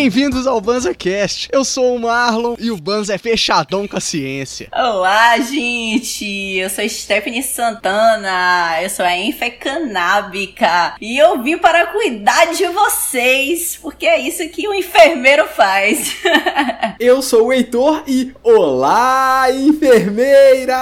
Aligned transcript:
Bem-vindos 0.00 0.46
ao 0.46 0.60
BanzaCast. 0.60 1.48
Eu 1.50 1.64
sou 1.64 1.96
o 1.96 1.98
Marlon 1.98 2.54
e 2.56 2.70
o 2.70 2.76
Banza 2.76 3.16
é 3.16 3.18
fechadão 3.18 3.88
com 3.88 3.96
a 3.96 4.00
ciência. 4.00 4.68
Olá, 4.72 5.36
gente. 5.40 6.24
Eu 6.56 6.70
sou 6.70 6.88
Stephanie 6.88 7.42
Santana. 7.42 8.80
Eu 8.80 8.88
sou 8.90 9.04
a 9.04 9.16
Infecanábica. 9.16 10.94
E 11.00 11.18
eu 11.18 11.42
vim 11.42 11.58
para 11.58 11.88
cuidar 11.88 12.44
de 12.52 12.64
vocês, 12.66 13.76
porque 13.82 14.06
é 14.06 14.20
isso 14.20 14.48
que 14.50 14.68
o 14.68 14.72
enfermeiro 14.72 15.48
faz. 15.48 16.14
eu 17.00 17.20
sou 17.20 17.48
o 17.48 17.52
Heitor 17.52 18.04
e 18.06 18.32
olá, 18.44 19.48
enfermeira! 19.50 20.78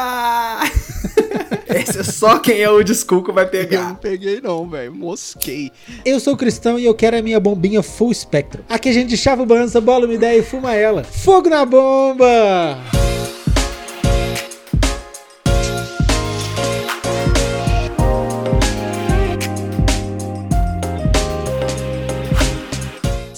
Esse 1.68 2.00
é 2.00 2.02
só 2.02 2.38
quem 2.38 2.60
é 2.60 2.70
o 2.70 2.82
desculco 2.82 3.32
vai 3.32 3.46
pegar. 3.46 3.80
Eu 3.80 3.88
não 3.88 3.94
peguei 3.96 4.40
não, 4.40 4.68
velho. 4.68 4.94
Mosquei. 4.94 5.70
Eu 6.04 6.18
sou 6.20 6.36
cristão 6.36 6.78
e 6.78 6.84
eu 6.84 6.94
quero 6.94 7.18
a 7.18 7.22
minha 7.22 7.40
bombinha 7.40 7.82
full 7.82 8.14
spectrum. 8.14 8.62
Aqui 8.68 8.88
a 8.88 8.92
gente 8.92 9.16
chava 9.16 9.42
o 9.42 9.46
bança, 9.46 9.80
bola 9.80 10.06
uma 10.06 10.14
ideia 10.14 10.38
e 10.38 10.42
fuma 10.42 10.74
ela. 10.74 11.04
Fogo 11.04 11.48
na 11.48 11.64
bomba! 11.64 12.78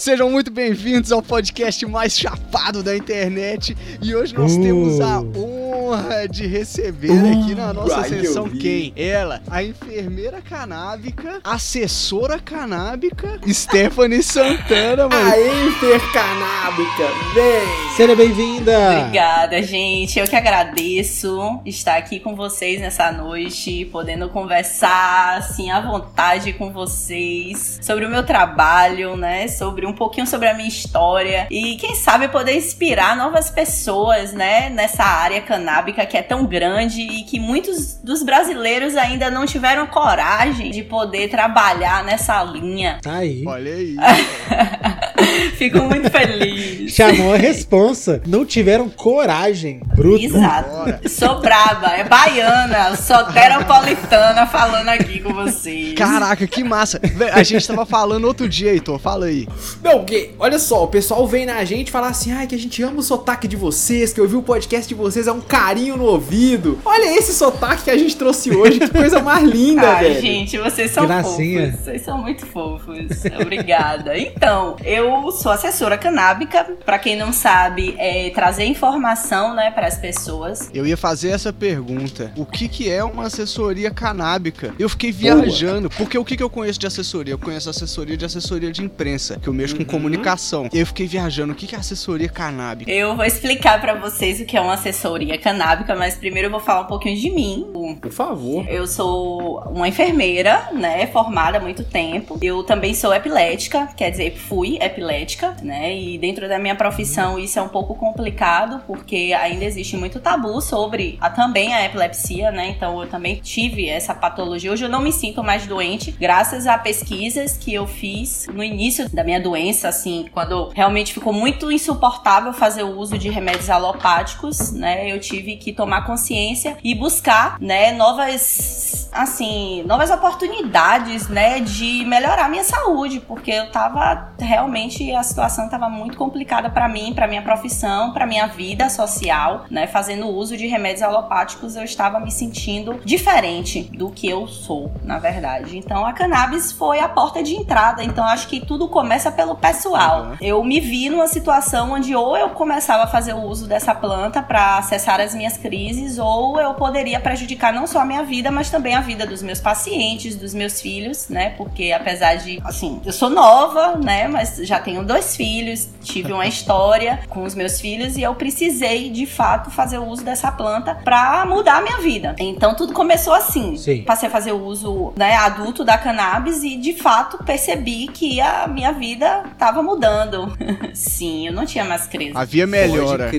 Sejam 0.09 0.31
muito 0.31 0.51
bem-vindos 0.51 1.13
ao 1.13 1.21
podcast 1.21 1.85
mais 1.85 2.19
chapado 2.19 2.83
da 2.83 2.97
internet. 2.97 3.77
E 4.01 4.15
hoje 4.15 4.33
nós 4.35 4.57
uh. 4.57 4.63
temos 4.63 4.99
a 5.03 5.21
honra 5.21 6.27
de 6.27 6.47
receber 6.47 7.11
uh, 7.11 7.43
aqui 7.43 7.55
na 7.55 7.75
nossa 7.75 8.05
sessão 8.05 8.49
quem? 8.49 8.91
Ela, 8.97 9.43
a 9.51 9.63
enfermeira 9.63 10.41
canábica, 10.41 11.41
assessora 11.45 12.39
canábica, 12.39 13.39
Stephanie 13.53 14.23
Santana, 14.23 15.11
mano. 15.11 15.31
A 15.31 15.67
enfercanábica, 15.67 17.05
vem! 17.35 17.95
Seja 17.95 18.17
bem-vinda! 18.17 19.01
Obrigada, 19.01 19.63
gente. 19.63 20.19
Eu 20.19 20.27
que 20.27 20.37
agradeço 20.37 21.61
estar 21.67 21.99
aqui 21.99 22.19
com 22.19 22.35
vocês 22.35 22.81
nessa 22.81 23.13
noite, 23.13 23.85
podendo 23.93 24.31
conversar 24.31 25.37
assim 25.37 25.71
à 25.71 25.83
vontade 25.83 26.55
com 26.55 26.73
vocês 26.73 27.79
sobre 27.83 28.07
o 28.07 28.09
meu 28.09 28.25
trabalho, 28.25 29.15
né? 29.15 29.49
Sobre 29.49 29.85
um 29.85 29.98
pouquinho 29.99 30.27
sobre 30.27 30.49
a 30.49 30.55
minha 30.55 30.69
história 30.69 31.49
e 31.51 31.77
quem 31.77 31.95
sabe 31.97 32.29
poder 32.29 32.57
inspirar 32.57 33.17
novas 33.17 33.51
pessoas, 33.51 34.33
né, 34.33 34.71
nessa 34.71 35.03
área 35.03 35.43
canábica 35.43 36.07
que 36.07 36.17
é 36.17 36.23
tão 36.23 36.47
grande 36.47 37.01
e 37.01 37.25
que 37.25 37.41
muitos 37.41 37.97
dos 37.97 38.23
brasileiros 38.23 38.97
ainda 38.97 39.31
não 39.31 39.45
tiveram 39.45 39.87
coragem 39.89 40.71
de 40.71 40.83
poder 40.85 41.29
trabalhar 41.29 42.05
nessa 42.05 42.43
linha. 42.45 43.01
Tá 43.03 43.17
aí. 43.17 43.43
Olha 43.47 43.75
aí. 43.75 43.97
Fico 45.57 45.83
muito 45.83 46.11
feliz. 46.11 46.93
Chamou 46.93 47.35
a 47.35 47.37
responsa. 47.37 48.23
Não 48.27 48.45
tiveram 48.45 48.89
coragem. 48.89 49.81
Bruto. 49.95 50.25
Exato. 50.25 50.71
Bora. 50.71 51.01
Sou 51.09 51.41
braba, 51.41 51.89
é 51.89 52.05
baiana, 52.05 52.97
soteropolitana 52.97 54.47
falando 54.47 54.89
aqui 54.89 55.21
com 55.21 55.33
vocês. 55.35 55.95
Caraca, 55.95 56.47
que 56.47 56.63
massa. 56.63 57.01
A 57.33 57.43
gente 57.43 57.67
tava 57.67 57.85
falando 57.85 58.25
outro 58.25 58.49
dia, 58.49 58.73
Heitor. 58.73 58.99
Fala 58.99 59.27
aí. 59.27 59.49
Não, 59.89 60.05
que, 60.05 60.33
olha 60.39 60.59
só, 60.59 60.85
o 60.85 60.89
pessoal 60.89 61.27
vem 61.27 61.47
na 61.47 61.65
gente 61.65 61.91
falar 61.91 62.09
assim, 62.09 62.31
ai, 62.31 62.47
que 62.47 62.55
a 62.55 62.59
gente 62.59 62.83
ama 62.83 63.01
o 63.01 63.03
sotaque 63.03 63.49
de 63.49 63.57
vocês, 63.57 64.13
que 64.13 64.21
ouvir 64.21 64.37
o 64.37 64.43
podcast 64.43 64.87
de 64.87 64.95
vocês 64.95 65.27
é 65.27 65.33
um 65.33 65.41
carinho 65.41 65.97
no 65.97 66.05
ouvido. 66.05 66.79
Olha 66.85 67.17
esse 67.17 67.33
sotaque 67.33 67.85
que 67.85 67.91
a 67.91 67.97
gente 67.97 68.15
trouxe 68.15 68.51
hoje, 68.55 68.81
que 68.81 68.91
coisa 68.91 69.23
mais 69.23 69.43
linda, 69.49 69.89
ai, 69.89 70.05
velho. 70.05 70.21
gente, 70.21 70.59
vocês 70.59 70.91
são 70.91 71.07
Gracinha. 71.07 71.71
fofos. 71.71 71.85
Vocês 71.85 72.03
são 72.03 72.19
muito 72.19 72.45
fofos. 72.45 73.07
Obrigada. 73.41 74.19
Então, 74.19 74.77
eu 74.85 75.31
sou 75.33 75.51
assessora 75.51 75.97
canábica. 75.97 76.65
Para 76.85 76.99
quem 76.99 77.17
não 77.17 77.33
sabe, 77.33 77.95
é 77.99 78.29
trazer 78.31 78.65
informação, 78.67 79.55
né, 79.55 79.71
para 79.71 79.87
as 79.87 79.97
pessoas. 79.97 80.69
Eu 80.75 80.87
ia 80.87 80.99
fazer 80.99 81.31
essa 81.31 81.51
pergunta. 81.51 82.31
O 82.37 82.45
que 82.45 82.69
que 82.69 82.91
é 82.91 83.03
uma 83.03 83.25
assessoria 83.25 83.91
canábica? 83.91 84.75
Eu 84.79 84.91
fiquei 84.91 85.11
viajando, 85.11 85.89
Boa. 85.89 85.97
porque 85.97 86.19
o 86.19 86.25
que 86.25 86.37
que 86.37 86.43
eu 86.43 86.51
conheço 86.51 86.79
de 86.79 86.87
assessoria? 86.87 87.33
Eu 87.33 87.39
conheço 87.39 87.71
assessoria 87.71 88.19
de 88.19 88.27
assessoria 88.27 88.71
de 88.71 88.83
imprensa, 88.85 89.39
que 89.41 89.49
eu 89.49 89.55
uhum. 89.73 89.85
com 89.85 89.93
comunicação. 89.93 90.69
E 90.73 90.79
eu 90.79 90.87
fiquei 90.87 91.07
viajando, 91.07 91.53
o 91.53 91.57
que 91.57 91.67
que 91.67 91.75
é 91.75 91.79
assessoria 91.79 92.29
canábica? 92.29 92.91
Eu 92.91 93.17
vou 93.17 93.25
explicar 93.25 93.81
para 93.81 93.95
vocês 93.95 94.41
o 94.41 94.45
que 94.45 94.57
é 94.57 94.61
uma 94.61 94.75
assessoria 94.75 95.39
canábica, 95.39 95.95
mas 95.95 96.15
primeiro 96.15 96.47
eu 96.49 96.53
vou 96.53 96.61
falar 96.61 96.83
um 96.83 96.87
pouquinho 96.87 97.19
de 97.19 97.31
mim. 97.31 97.67
Por 98.01 98.13
favor. 98.13 98.69
Eu 98.69 98.87
sou 98.87 99.61
uma 99.71 99.89
enfermeira, 99.89 100.69
né, 100.73 101.07
formada 101.09 101.59
há 101.59 101.61
muito 101.61 101.85
tempo. 101.85 102.39
Eu 102.41 102.63
também 102.63 102.95
sou 102.95 103.13
epilética, 103.13 103.89
quer 103.97 104.11
dizer, 104.11 104.37
fui 104.37 104.77
epilética 104.81 105.49
né? 105.63 105.97
E 105.97 106.19
dentro 106.19 106.49
da 106.49 106.59
minha 106.59 106.75
profissão 106.75 107.39
isso 107.39 107.59
é 107.59 107.63
um 107.63 107.69
pouco 107.69 107.95
complicado, 107.95 108.83
porque 108.87 109.35
ainda 109.39 109.65
existe 109.65 109.97
muito 109.97 110.21
tabu 110.21 110.61
sobre 110.61 111.17
a, 111.21 111.31
também 111.31 111.75
a 111.75 111.85
epilepsia, 111.85 112.51
né? 112.51 112.69
Então 112.69 113.01
eu 113.01 113.09
também 113.09 113.37
tive 113.37 113.89
essa 113.89 114.15
patologia. 114.15 114.73
Hoje 114.73 114.85
eu 114.85 114.89
não 114.89 115.01
me 115.01 115.13
sinto 115.13 115.43
mais 115.43 115.67
doente, 115.67 116.11
graças 116.13 116.67
a 116.67 116.77
pesquisas 116.79 117.57
que 117.57 117.75
eu 117.75 117.87
fiz 117.87 118.47
no 118.53 118.63
início 118.63 119.09
da 119.09 119.25
minha 119.25 119.41
doença, 119.41 119.58
assim, 119.87 120.29
quando 120.33 120.71
realmente 120.75 121.13
ficou 121.13 121.33
muito 121.33 121.71
insuportável 121.71 122.53
fazer 122.53 122.83
o 122.83 122.97
uso 122.97 123.19
de 123.19 123.29
remédios 123.29 123.71
alopáticos, 123.71 124.73
né? 124.73 125.11
Eu 125.11 125.21
tive 125.21 125.57
que 125.57 125.73
tomar 125.73 126.05
consciência 126.07 126.77
e 126.83 126.95
buscar, 126.95 127.59
né, 127.61 127.93
novas, 127.93 129.09
assim, 129.13 129.83
novas 129.85 130.11
oportunidades, 130.11 131.29
né, 131.29 131.61
de 131.61 132.05
melhorar 132.05 132.49
minha 132.49 132.65
saúde, 132.65 133.21
porque 133.21 133.51
eu 133.51 133.71
tava 133.71 134.33
realmente 134.39 135.13
a 135.13 135.23
situação 135.23 135.65
estava 135.67 135.89
muito 135.89 136.17
complicada 136.17 136.71
para 136.71 136.89
mim, 136.89 137.13
para 137.15 137.27
minha 137.27 137.43
profissão, 137.43 138.13
para 138.13 138.27
minha 138.27 138.47
vida 138.47 138.89
social, 138.89 139.65
né? 139.71 139.87
Fazendo 139.87 140.29
uso 140.29 140.57
de 140.57 140.67
remédios 140.67 141.03
alopáticos, 141.03 141.77
eu 141.77 141.85
estava 141.85 142.21
me 142.21 142.31
sentindo 142.31 143.01
diferente 143.05 143.83
do 143.97 144.11
que 144.11 144.29
eu 144.29 144.47
sou, 144.47 144.93
na 145.03 145.19
verdade. 145.19 145.77
Então 145.77 146.05
a 146.07 146.13
cannabis 146.13 146.73
foi 146.73 147.01
a 147.01 147.09
porta 147.09 147.43
de 147.43 147.55
entrada. 147.55 148.03
Então 148.03 148.25
acho 148.25 148.49
que 148.49 148.65
tudo 148.65 148.89
começa 148.89 149.31
pelo 149.31 149.48
pessoal. 149.57 150.23
Uhum. 150.23 150.37
Eu 150.41 150.65
me 150.65 150.81
vi 150.81 151.11
numa 151.11 151.29
situação 151.29 151.93
onde 151.93 152.15
ou 152.15 152.37
eu 152.37 152.51
começava 152.51 153.05
a 153.05 153.07
fazer 153.07 153.35
o 153.35 153.43
uso 153.43 153.67
dessa 153.67 153.95
planta 153.95 154.43
para 154.43 154.79
acessar 154.79 155.21
as 155.21 155.35
minhas 155.35 155.57
crises, 155.57 156.19
ou 156.19 156.61
eu 156.61 156.75
poderia 156.75 157.21
prejudicar 157.21 157.73
não 157.73 157.87
só 157.87 158.01
a 158.01 158.05
minha 158.05 158.23
vida, 158.23 158.51
mas 158.51 158.71
também 158.71 158.95
a 158.95 159.01
vida 159.01 159.27
dos 159.27 159.43
meus 159.43 159.61
pacientes, 159.61 160.37
dos 160.37 160.55
meus 160.55 160.81
filhos, 160.81 161.29
né? 161.29 161.51
Porque 161.51 161.93
apesar 161.93 162.37
de, 162.37 162.61
assim, 162.65 163.01
eu 163.05 163.13
sou 163.13 163.29
nova, 163.29 163.97
né? 163.97 164.27
Mas 164.27 164.57
já 164.63 164.79
tenho 164.81 165.05
dois 165.05 165.19
dois 165.19 165.37
filhos, 165.37 165.89
tive 166.03 166.33
uma 166.33 166.47
história 166.49 167.21
com 167.29 167.43
os 167.43 167.55
meus 167.55 167.81
filhos 167.81 168.17
e 168.17 168.23
eu 168.23 168.35
precisei 168.35 169.11
de 169.11 169.27
fato 169.27 169.71
fazer 169.71 169.99
o 169.99 170.07
uso 170.07 170.25
dessa 170.25 170.51
planta 170.53 170.95
para 170.95 171.45
mudar 171.45 171.79
a 171.79 171.81
minha 171.81 171.99
vida. 171.99 172.37
Então 172.39 172.75
tudo 172.75 172.93
começou 172.93 173.35
assim. 173.35 173.77
Sim. 173.77 174.03
Passei 174.03 174.29
a 174.29 174.33
fazer 174.33 174.53
o 174.53 174.65
uso 174.65 175.13
né, 175.17 175.35
adulto 175.35 175.85
da 175.85 175.99
cannabis 175.99 176.63
e 176.63 176.77
de 176.77 176.95
fato 176.95 177.43
percebi 177.45 178.07
que 178.09 178.41
a 178.41 178.67
minha 178.69 178.93
vida 178.93 179.38
tava 179.59 179.83
mudando. 179.83 180.57
Sim, 180.95 181.47
eu 181.47 181.53
não 181.53 181.65
tinha 181.65 181.85
mais 181.85 182.07
crise. 182.07 182.33
Havia 182.35 182.67
melhora. 182.67 183.31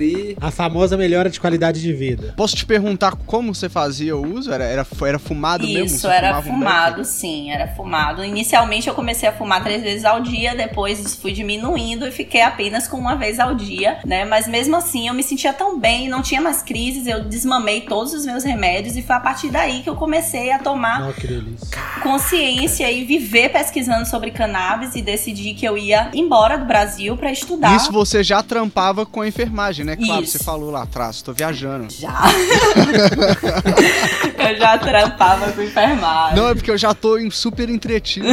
A 0.42 0.52
famosa 0.52 0.98
melhora 0.98 1.30
de 1.30 1.40
qualidade 1.40 1.82
de 1.82 1.94
vida. 1.94 2.34
Posso 2.36 2.56
te 2.56 2.66
perguntar 2.66 3.16
como 3.26 3.54
você 3.54 3.70
fazia 3.70 4.16
o 4.16 4.36
uso? 4.36 4.52
Era, 4.52 4.64
era, 4.64 4.88
era 5.06 5.20
fumado 5.20 5.64
Isso, 5.64 5.74
mesmo? 5.74 5.98
Isso, 5.98 6.08
era 6.08 6.42
fumado, 6.42 7.02
um 7.02 7.04
sim, 7.04 7.52
era 7.52 7.68
fumado. 7.68 8.24
Inicialmente 8.24 8.88
eu 8.88 8.94
comecei 8.94 9.28
a 9.28 9.34
fumar 9.34 9.64
três 9.64 9.82
vezes 9.82 10.06
ao 10.06 10.22
dia, 10.22 10.56
depois 10.56 11.16
fui 11.16 11.32
diminuindo 11.32 11.60
diminuindo 11.60 12.08
e 12.08 12.12
fiquei 12.12 12.42
apenas 12.42 12.88
com 12.88 12.98
uma 12.98 13.16
vez 13.16 13.40
ao 13.40 13.56
dia, 13.56 14.00
né? 14.06 14.26
Mas 14.26 14.48
mesmo 14.48 14.76
assim 14.76 15.08
eu 15.08 15.14
me 15.14 15.24
sentia 15.24 15.54
tão 15.54 15.80
bem, 15.80 16.08
não 16.08 16.22
tinha 16.22 16.42
mais 16.42 16.62
crises, 16.62 17.08
eu 17.08 17.24
desmamei 17.24 17.82
todos 17.82 18.14
os 18.14 18.26
meus 18.26 18.44
remédios 18.44 18.96
e 18.96 19.02
foi 19.02 19.16
a 19.16 19.20
partir 19.20 19.50
daí 19.50 19.82
que 19.82 19.90
eu 19.90 19.96
comecei 19.96 20.52
a 20.52 20.60
tomar 20.60 21.10
oh, 21.10 22.02
consciência 22.02 22.90
e 22.92 23.04
viver 23.04 23.50
pesquisando 23.50 24.08
sobre 24.08 24.32
cannabis 24.32 24.96
e 24.96 25.02
decidi 25.02 25.54
que 25.54 25.66
eu 25.66 25.78
ia 25.78 25.89
embora 26.14 26.58
do 26.58 26.66
Brasil 26.66 27.16
para 27.18 27.32
estudar. 27.32 27.76
Isso 27.76 27.92
você 27.92 28.24
já 28.24 28.42
trampava 28.42 29.06
com 29.06 29.22
a 29.22 29.28
enfermagem, 29.28 29.86
né? 29.86 29.96
Claro, 29.96 30.24
Isso. 30.24 30.38
você 30.38 30.44
falou 30.44 30.72
lá 30.72 30.84
atrás, 30.84 31.22
tô 31.22 31.34
viajando. 31.34 31.92
Já. 31.92 32.10
eu 34.38 34.58
já 34.58 34.78
trampava 34.78 35.52
com 35.52 35.62
enfermagem. 35.62 36.38
Não, 36.38 36.50
é 36.50 36.56
porque 36.56 36.72
eu 36.72 36.78
já 36.78 36.94
tô 36.94 37.18
super 37.32 37.70
entretido. 37.70 38.28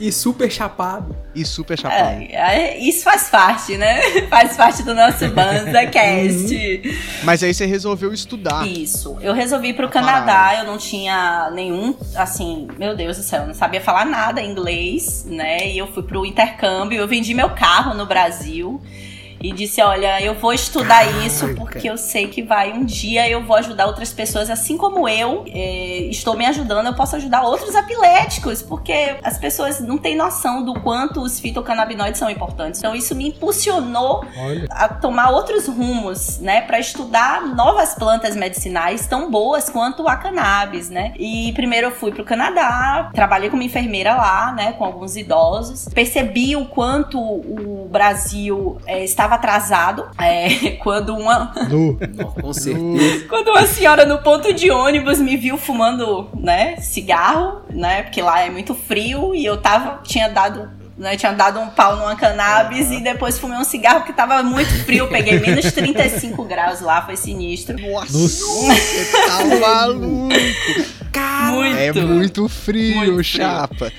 e 0.00 0.12
super 0.12 0.50
chapado. 0.50 1.14
E 1.34 1.44
super 1.44 1.78
chapado. 1.78 2.20
É, 2.20 2.32
é, 2.32 2.78
isso 2.78 3.02
faz 3.02 3.28
parte, 3.28 3.76
né? 3.76 4.00
Faz 4.30 4.56
parte 4.56 4.82
do 4.82 4.94
nosso 4.94 5.28
BanzaCast. 5.30 6.54
Uhum. 6.84 7.24
Mas 7.24 7.42
aí 7.42 7.52
você 7.52 7.66
resolveu 7.66 8.12
estudar. 8.12 8.66
Isso. 8.66 9.16
Eu 9.20 9.32
resolvi 9.32 9.68
ir 9.68 9.74
pro 9.74 9.88
Canadá, 9.88 10.56
eu 10.58 10.64
não 10.64 10.78
tinha 10.78 11.50
nenhum, 11.52 11.96
assim, 12.14 12.68
meu 12.78 12.96
Deus 12.96 13.16
do 13.16 13.22
céu, 13.22 13.42
eu 13.42 13.46
não 13.48 13.54
sabia 13.54 13.80
falar 13.80 14.04
nada 14.04 14.42
inglês, 14.42 15.24
né? 15.26 15.70
E 15.70 15.78
eu 15.78 15.86
fui 15.92 16.02
pro 16.02 16.24
intercâmbio, 16.24 16.98
eu 16.98 17.08
vendi 17.08 17.34
meu 17.34 17.50
carro 17.50 17.94
no 17.94 18.06
Brasil. 18.06 18.80
E 19.40 19.52
disse: 19.52 19.82
Olha, 19.82 20.20
eu 20.22 20.34
vou 20.34 20.52
estudar 20.52 21.04
isso 21.24 21.54
porque 21.54 21.88
eu 21.88 21.96
sei 21.96 22.28
que 22.28 22.42
vai 22.42 22.72
um 22.72 22.84
dia 22.84 23.28
eu 23.28 23.42
vou 23.42 23.56
ajudar 23.56 23.86
outras 23.86 24.12
pessoas, 24.12 24.50
assim 24.50 24.76
como 24.76 25.08
eu 25.08 25.44
é, 25.48 26.06
estou 26.10 26.36
me 26.36 26.46
ajudando, 26.46 26.86
eu 26.86 26.94
posso 26.94 27.16
ajudar 27.16 27.42
outros 27.42 27.74
epiléticos, 27.74 28.62
porque 28.62 29.16
as 29.22 29.38
pessoas 29.38 29.80
não 29.80 29.98
têm 29.98 30.16
noção 30.16 30.64
do 30.64 30.74
quanto 30.80 31.20
os 31.20 31.40
fitocannabinoides 31.40 32.18
são 32.18 32.30
importantes. 32.30 32.80
Então 32.80 32.94
isso 32.94 33.14
me 33.14 33.28
impulsionou 33.28 34.24
Olha. 34.36 34.66
a 34.70 34.88
tomar 34.88 35.30
outros 35.30 35.66
rumos, 35.66 36.38
né, 36.38 36.60
para 36.62 36.78
estudar 36.78 37.46
novas 37.54 37.94
plantas 37.94 38.36
medicinais 38.36 39.06
tão 39.06 39.30
boas 39.30 39.68
quanto 39.68 40.06
a 40.08 40.16
cannabis, 40.16 40.88
né? 40.88 41.12
E 41.18 41.52
primeiro 41.52 41.88
eu 41.88 41.90
fui 41.92 42.12
pro 42.12 42.24
Canadá, 42.24 43.10
trabalhei 43.14 43.50
como 43.50 43.62
enfermeira 43.62 44.14
lá, 44.14 44.52
né, 44.52 44.72
com 44.72 44.84
alguns 44.84 45.16
idosos, 45.16 45.88
percebi 45.94 46.56
o 46.56 46.66
quanto 46.66 47.18
o 47.20 47.88
Brasil 47.90 48.78
é, 48.86 49.04
estava 49.04 49.33
atrasado 49.34 50.06
é, 50.18 50.70
quando 50.82 51.14
uma. 51.14 51.52
No. 51.68 51.98
Com 52.40 52.52
certeza. 52.52 53.26
quando 53.28 53.48
uma 53.48 53.66
senhora 53.66 54.04
no 54.04 54.18
ponto 54.18 54.52
de 54.52 54.70
ônibus 54.70 55.18
me 55.18 55.36
viu 55.36 55.56
fumando, 55.56 56.28
né, 56.34 56.76
cigarro, 56.76 57.62
né, 57.70 58.02
porque 58.02 58.22
lá 58.22 58.42
é 58.42 58.50
muito 58.50 58.74
frio 58.74 59.34
e 59.34 59.44
eu 59.44 59.56
tava, 59.56 60.00
tinha 60.02 60.28
dado 60.28 60.70
né, 60.96 61.16
tinha 61.16 61.32
dado 61.32 61.58
um 61.58 61.68
pau 61.68 61.96
numa 61.96 62.14
cannabis 62.14 62.86
uhum. 62.86 62.94
e 62.94 63.00
depois 63.02 63.38
fumei 63.38 63.58
um 63.58 63.64
cigarro 63.64 64.00
porque 64.00 64.12
tava 64.12 64.42
muito 64.42 64.70
frio. 64.84 65.08
Peguei 65.08 65.40
menos 65.40 65.72
35 65.72 66.44
graus 66.44 66.80
lá, 66.80 67.02
foi 67.02 67.16
sinistro. 67.16 67.76
Nossa, 67.80 68.12
você 68.12 69.10
tá 69.26 69.44
maluco. 69.60 70.28
Cara, 71.10 71.52
muito, 71.52 71.78
é 71.78 71.92
muito 71.92 72.48
frio, 72.48 72.96
muito 72.96 73.24
chapa. 73.24 73.92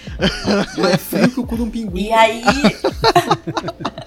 Frio. 0.73 0.87
É 0.87 0.97
frio 0.97 1.31
que 1.31 1.39
o 1.39 1.45
cu 1.45 1.55
de 1.55 1.61
um 1.61 1.69
pinguim. 1.69 2.07
E 2.07 2.13
aí. 2.13 2.43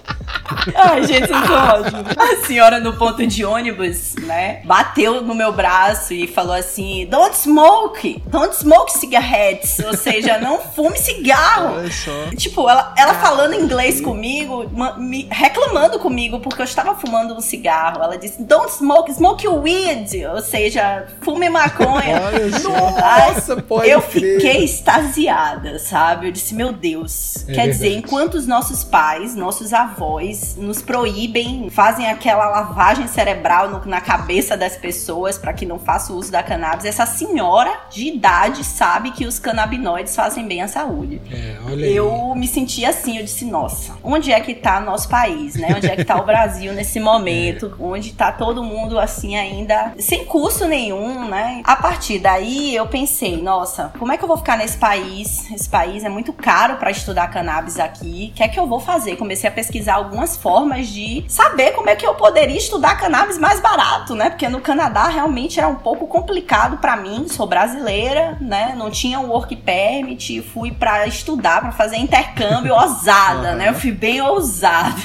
Ai, 0.75 1.03
gente, 1.05 1.27
são 1.27 1.37
ótimos. 1.41 2.17
A 2.17 2.45
senhora 2.45 2.79
no 2.79 2.93
ponto 2.97 3.25
de 3.25 3.45
ônibus, 3.45 4.15
né, 4.15 4.61
bateu 4.65 5.21
no 5.21 5.33
meu 5.35 5.51
braço 5.51 6.13
e 6.13 6.27
falou 6.27 6.53
assim: 6.53 7.05
Don't 7.09 7.35
smoke! 7.35 8.21
Don't 8.27 8.55
smoke 8.55 8.91
cigarettes. 8.91 9.79
Ou 9.79 9.95
seja, 9.95 10.37
não 10.39 10.59
fume 10.59 10.97
cigarro. 10.97 11.75
Olha 11.77 11.91
só. 11.91 12.11
Tipo, 12.35 12.69
ela, 12.69 12.93
ela 12.97 13.13
falando 13.15 13.53
inglês 13.55 14.01
comigo, 14.01 14.69
me, 14.97 15.27
reclamando 15.31 15.99
comigo 15.99 16.39
porque 16.39 16.61
eu 16.61 16.65
estava 16.65 16.95
fumando 16.95 17.33
um 17.35 17.41
cigarro. 17.41 18.01
Ela 18.03 18.17
disse: 18.17 18.41
Don't 18.43 18.71
smoke, 18.71 19.11
smoke 19.13 19.47
weed. 19.47 20.25
Ou 20.33 20.41
seja, 20.41 21.07
fume 21.21 21.49
maconha. 21.49 22.21
Olha 22.25 22.59
só. 22.59 22.69
Nossa, 22.69 23.57
pode 23.61 23.89
Eu 23.89 24.01
crer. 24.01 24.35
fiquei 24.41 24.63
extasiada, 24.63 25.79
sabe? 25.79 26.27
Eu 26.27 26.31
disse: 26.31 26.53
Meu 26.53 26.71
Deus. 26.71 27.37
É 27.43 27.45
Quer 27.45 27.53
verdade. 27.53 27.71
dizer, 27.71 27.93
enquanto 27.95 28.35
os 28.35 28.45
nossos 28.47 28.83
pais, 28.83 29.35
nossos 29.35 29.73
avós, 29.73 30.48
nos 30.55 30.81
proíbem, 30.81 31.69
fazem 31.69 32.07
aquela 32.07 32.47
lavagem 32.49 33.07
cerebral 33.07 33.69
no, 33.69 33.85
na 33.85 34.01
cabeça 34.01 34.55
das 34.55 34.75
pessoas 34.75 35.37
para 35.37 35.53
que 35.53 35.65
não 35.65 35.79
faça 35.79 36.13
uso 36.13 36.31
da 36.31 36.43
cannabis. 36.43 36.85
Essa 36.85 37.05
senhora 37.05 37.71
de 37.89 38.07
idade 38.07 38.63
sabe 38.63 39.11
que 39.11 39.25
os 39.25 39.39
canabinoides 39.39 40.15
fazem 40.15 40.47
bem 40.47 40.61
à 40.61 40.67
saúde. 40.67 41.21
É, 41.31 41.57
eu 41.89 42.33
me 42.35 42.47
senti 42.47 42.85
assim, 42.85 43.17
eu 43.17 43.23
disse, 43.23 43.45
nossa, 43.45 43.97
onde 44.03 44.31
é 44.31 44.39
que 44.39 44.53
tá 44.53 44.79
nosso 44.79 45.09
país, 45.09 45.55
né? 45.55 45.73
Onde 45.75 45.87
é 45.87 45.95
que 45.95 46.05
tá 46.05 46.19
o 46.19 46.25
Brasil 46.25 46.73
nesse 46.73 46.99
momento? 46.99 47.49
É. 47.79 47.83
Onde 47.83 48.13
tá 48.13 48.31
todo 48.31 48.63
mundo 48.63 48.99
assim 48.99 49.35
ainda 49.35 49.93
sem 49.99 50.25
curso 50.25 50.67
nenhum, 50.67 51.27
né? 51.27 51.61
A 51.63 51.75
partir 51.75 52.19
daí 52.19 52.75
eu 52.75 52.87
pensei, 52.87 53.41
nossa, 53.41 53.91
como 53.97 54.11
é 54.11 54.17
que 54.17 54.23
eu 54.23 54.27
vou 54.27 54.37
ficar 54.37 54.57
nesse 54.57 54.77
país? 54.77 55.49
Esse 55.51 55.69
país 55.69 56.03
é 56.03 56.09
muito 56.09 56.33
caro 56.33 56.77
para 56.77 56.91
estudar 56.91 57.27
cannabis 57.27 57.79
aqui. 57.79 58.31
O 58.31 58.35
que 58.35 58.43
é 58.43 58.47
que 58.47 58.59
eu 58.59 58.67
vou 58.67 58.79
fazer? 58.79 59.15
Comecei 59.15 59.49
a 59.49 59.51
pesquisar 59.51 59.95
algumas 59.95 60.37
formas 60.41 60.87
de 60.87 61.23
saber 61.27 61.71
como 61.71 61.89
é 61.89 61.95
que 61.95 62.05
eu 62.05 62.13
poderia 62.15 62.57
estudar 62.57 62.97
cannabis 62.97 63.37
mais 63.37 63.59
barato, 63.59 64.15
né? 64.15 64.29
Porque 64.29 64.47
no 64.49 64.61
Canadá 64.61 65.07
realmente 65.07 65.59
era 65.59 65.67
um 65.67 65.75
pouco 65.75 66.07
complicado 66.07 66.77
para 66.77 66.95
mim, 66.95 67.27
sou 67.27 67.45
brasileira, 67.47 68.37
né? 68.39 68.73
Não 68.77 68.89
tinha 68.89 69.19
um 69.19 69.29
work 69.29 69.55
permit, 69.55 70.41
fui 70.41 70.71
para 70.71 71.07
estudar, 71.07 71.61
para 71.61 71.71
fazer 71.71 71.97
intercâmbio 71.97 72.73
ousada, 72.73 73.53
né? 73.55 73.69
Eu 73.69 73.73
fui 73.73 73.91
bem 73.91 74.21
ousada. 74.21 74.95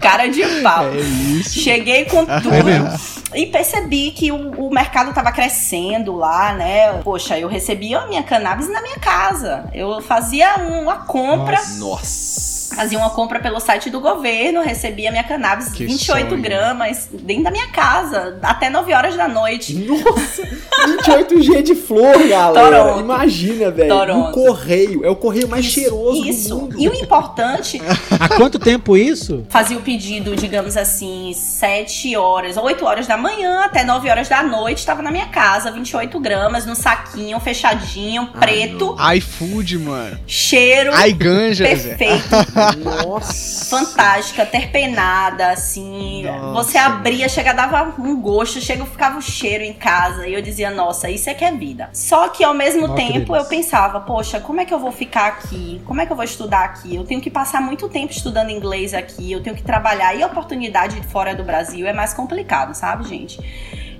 Cara 0.00 0.28
de 0.28 0.42
pau. 0.62 0.86
É 0.86 0.96
isso. 0.96 1.60
Cheguei 1.60 2.04
com 2.06 2.22
é 2.22 2.40
tudo. 2.40 2.68
É 2.68 2.82
e 3.34 3.46
percebi 3.46 4.10
que 4.10 4.30
o, 4.30 4.66
o 4.66 4.70
mercado 4.70 5.08
estava 5.10 5.32
crescendo 5.32 6.14
lá, 6.14 6.52
né? 6.52 6.92
Poxa, 7.02 7.38
eu 7.38 7.48
recebia 7.48 8.00
a 8.00 8.06
minha 8.06 8.22
cannabis 8.22 8.68
na 8.68 8.82
minha 8.82 8.98
casa. 8.98 9.64
Eu 9.72 10.00
fazia 10.02 10.56
uma 10.56 10.98
compra. 10.98 11.56
Nossa. 11.56 11.82
Nossa 11.92 12.51
Fazia 12.74 12.98
uma 12.98 13.10
compra 13.10 13.38
pelo 13.40 13.60
site 13.60 13.90
do 13.90 14.00
governo, 14.00 14.62
recebia 14.62 15.10
minha 15.10 15.24
cannabis, 15.24 15.68
que 15.70 15.84
28 15.84 16.28
sonho. 16.28 16.42
gramas, 16.42 17.08
dentro 17.12 17.44
da 17.44 17.50
minha 17.50 17.68
casa, 17.68 18.38
até 18.42 18.70
9 18.70 18.92
horas 18.92 19.16
da 19.16 19.28
noite. 19.28 19.74
Nossa, 19.74 20.42
28 20.86 21.42
G 21.42 21.62
de 21.62 21.74
flor, 21.74 22.18
galera. 22.28 22.82
Toronto. 22.84 23.00
Imagina, 23.00 23.70
velho. 23.70 24.06
No 24.14 24.32
correio. 24.32 25.04
É 25.04 25.10
o 25.10 25.16
correio 25.16 25.48
mais 25.48 25.66
isso, 25.66 25.74
cheiroso 25.74 26.26
isso. 26.26 26.48
do 26.48 26.60
mundo. 26.62 26.76
E 26.78 26.88
o 26.88 26.94
importante. 26.94 27.80
Há 28.18 28.28
quanto 28.28 28.58
tempo 28.58 28.96
isso? 28.96 29.46
Fazia 29.48 29.76
o 29.76 29.82
pedido, 29.82 30.34
digamos 30.36 30.76
assim, 30.76 31.32
7 31.34 32.16
horas, 32.16 32.56
8 32.56 32.84
horas 32.84 33.06
da 33.06 33.16
manhã 33.16 33.64
até 33.64 33.84
9 33.84 34.08
horas 34.10 34.28
da 34.28 34.42
noite. 34.42 34.78
Estava 34.78 35.02
na 35.02 35.10
minha 35.10 35.26
casa, 35.26 35.70
28 35.70 36.18
gramas, 36.20 36.66
no 36.66 36.74
saquinho, 36.74 37.38
fechadinho, 37.40 38.28
preto. 38.38 38.94
Ai, 38.98 39.18
iFood, 39.18 39.78
mano. 39.78 40.18
Cheiro. 40.26 40.90
Ai, 40.94 41.12
ganja, 41.12 41.64
Perfeito. 41.64 42.22
Nossa. 42.76 43.76
Fantástica, 43.76 44.44
terpenada, 44.46 45.50
assim. 45.50 46.24
Nossa. 46.24 46.52
Você 46.52 46.78
abria, 46.78 47.28
chega, 47.28 47.52
dava 47.52 47.94
um 47.98 48.20
gosto, 48.20 48.60
chega, 48.60 48.84
ficava 48.84 49.18
o 49.18 49.22
cheiro 49.22 49.64
em 49.64 49.72
casa. 49.72 50.26
E 50.26 50.34
eu 50.34 50.42
dizia, 50.42 50.70
nossa, 50.70 51.10
isso 51.10 51.28
é 51.30 51.34
que 51.34 51.44
é 51.44 51.52
vida. 51.52 51.90
Só 51.92 52.28
que 52.28 52.44
ao 52.44 52.54
mesmo 52.54 52.88
Não 52.88 52.94
tempo 52.94 53.34
acredito. 53.34 53.34
eu 53.36 53.44
pensava, 53.44 54.00
poxa, 54.00 54.40
como 54.40 54.60
é 54.60 54.64
que 54.64 54.72
eu 54.72 54.78
vou 54.78 54.92
ficar 54.92 55.26
aqui? 55.26 55.80
Como 55.84 56.00
é 56.00 56.06
que 56.06 56.12
eu 56.12 56.16
vou 56.16 56.24
estudar 56.24 56.64
aqui? 56.64 56.94
Eu 56.94 57.04
tenho 57.04 57.20
que 57.20 57.30
passar 57.30 57.60
muito 57.60 57.88
tempo 57.88 58.12
estudando 58.12 58.50
inglês 58.50 58.94
aqui, 58.94 59.32
eu 59.32 59.42
tenho 59.42 59.56
que 59.56 59.62
trabalhar. 59.62 60.14
E 60.14 60.22
a 60.22 60.26
oportunidade 60.26 61.00
fora 61.08 61.34
do 61.34 61.42
Brasil 61.44 61.86
é 61.86 61.92
mais 61.92 62.12
complicado, 62.12 62.74
sabe, 62.74 63.04
gente? 63.08 63.40